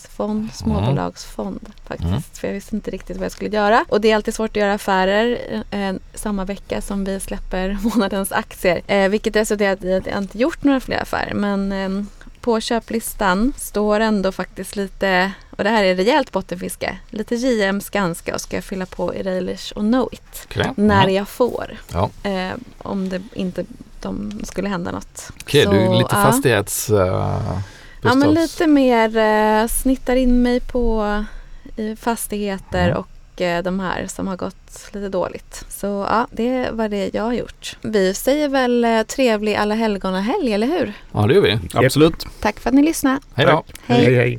småbolagsfond 0.53 1.69
faktiskt. 1.87 2.09
Mm. 2.09 2.23
För 2.33 2.49
jag 2.49 2.55
visste 2.55 2.77
inte 2.77 2.91
riktigt 2.91 3.17
vad 3.17 3.25
jag 3.25 3.33
skulle 3.33 3.51
göra. 3.51 3.85
Och 3.89 4.01
det 4.01 4.11
är 4.11 4.17
alltid 4.17 4.35
svårt 4.35 4.51
att 4.51 4.57
göra 4.57 4.75
affärer 4.75 5.39
eh, 5.71 5.93
samma 6.15 6.45
vecka 6.45 6.81
som 6.81 7.05
vi 7.05 7.21
släpper 7.21 7.79
månadens 7.83 8.33
aktier. 8.33 8.83
Eh, 8.87 9.09
vilket 9.09 9.37
resulterat 9.37 9.85
i 9.85 9.95
att 9.95 10.07
jag 10.07 10.19
inte 10.19 10.39
gjort 10.39 10.65
några 10.65 10.81
fler 10.81 11.03
affärer. 11.03 11.35
Men 11.35 11.73
eh, 11.73 12.05
på 12.41 12.61
köplistan 12.61 13.53
står 13.57 14.01
ändå 14.01 14.33
faktiskt 14.33 14.77
lite, 14.77 15.33
och 15.51 15.65
det 15.65 15.71
här 15.71 15.85
är 15.85 15.95
rejält 15.95 16.33
bottenfiske, 16.33 16.99
lite 17.11 17.35
JM, 17.35 17.81
Skanska 17.81 18.35
och 18.35 18.41
ska 18.41 18.57
jag 18.57 18.65
fylla 18.65 18.87
på 18.87 19.15
i 19.15 19.23
Railish 19.23 19.73
och 19.73 19.83
Knowit 19.83 20.49
när 20.75 21.03
Mm. 21.03 21.15
jag 21.15 21.29
får. 21.29 21.77
Ja. 21.93 22.11
Eh, 22.23 22.53
om 22.79 23.09
det 23.09 23.23
inte 23.33 23.65
de 24.01 24.41
skulle 24.45 24.69
hända 24.69 24.91
något. 24.93 25.31
Okej, 25.43 25.65
Så, 25.65 25.73
du 25.73 25.79
är 25.81 25.95
lite 25.99 26.15
fastighets... 26.15 26.91
Uh, 26.91 27.59
Ja 28.07 28.15
men 28.15 28.35
lite 28.35 28.67
mer 28.67 29.17
eh, 29.17 29.67
snittar 29.69 30.17
in 30.17 30.43
mig 30.43 30.61
på 30.61 31.25
i 31.77 31.97
fastigheter 31.97 32.89
Mm. 32.89 32.99
och 32.99 33.41
eh, 33.41 33.63
de 33.63 33.81
här 33.81 34.07
som 34.07 34.29
har 34.29 34.37
gått 34.37 34.89
lite 34.93 35.09
dåligt. 35.09 35.65
Så 35.69 35.87
ja, 35.87 36.27
det 36.31 36.71
var 36.71 36.89
det 36.89 37.11
jag 37.15 37.23
har 37.23 37.33
gjort. 37.33 37.77
Vi 37.83 38.15
säger 38.15 38.49
väl 38.49 38.85
eh, 38.85 39.03
trevlig 39.03 39.55
alla 39.55 39.75
helgona 39.75 40.21
helg, 40.21 40.53
eller 40.53 40.67
hur? 40.67 40.93
Ja, 41.13 41.27
det 41.27 41.35
gör 41.35 41.43
vi. 41.43 41.59
Absolut. 41.75 42.27
Tack 42.41 42.61
för 42.61 42.71
att 42.71 42.75
ni 42.75 42.83
lyssnade. 42.83 43.19
Hej 43.35 43.47
då. 43.47 43.65
Hej. 43.87 44.05
hej. 44.05 44.15
hej. 44.15 44.35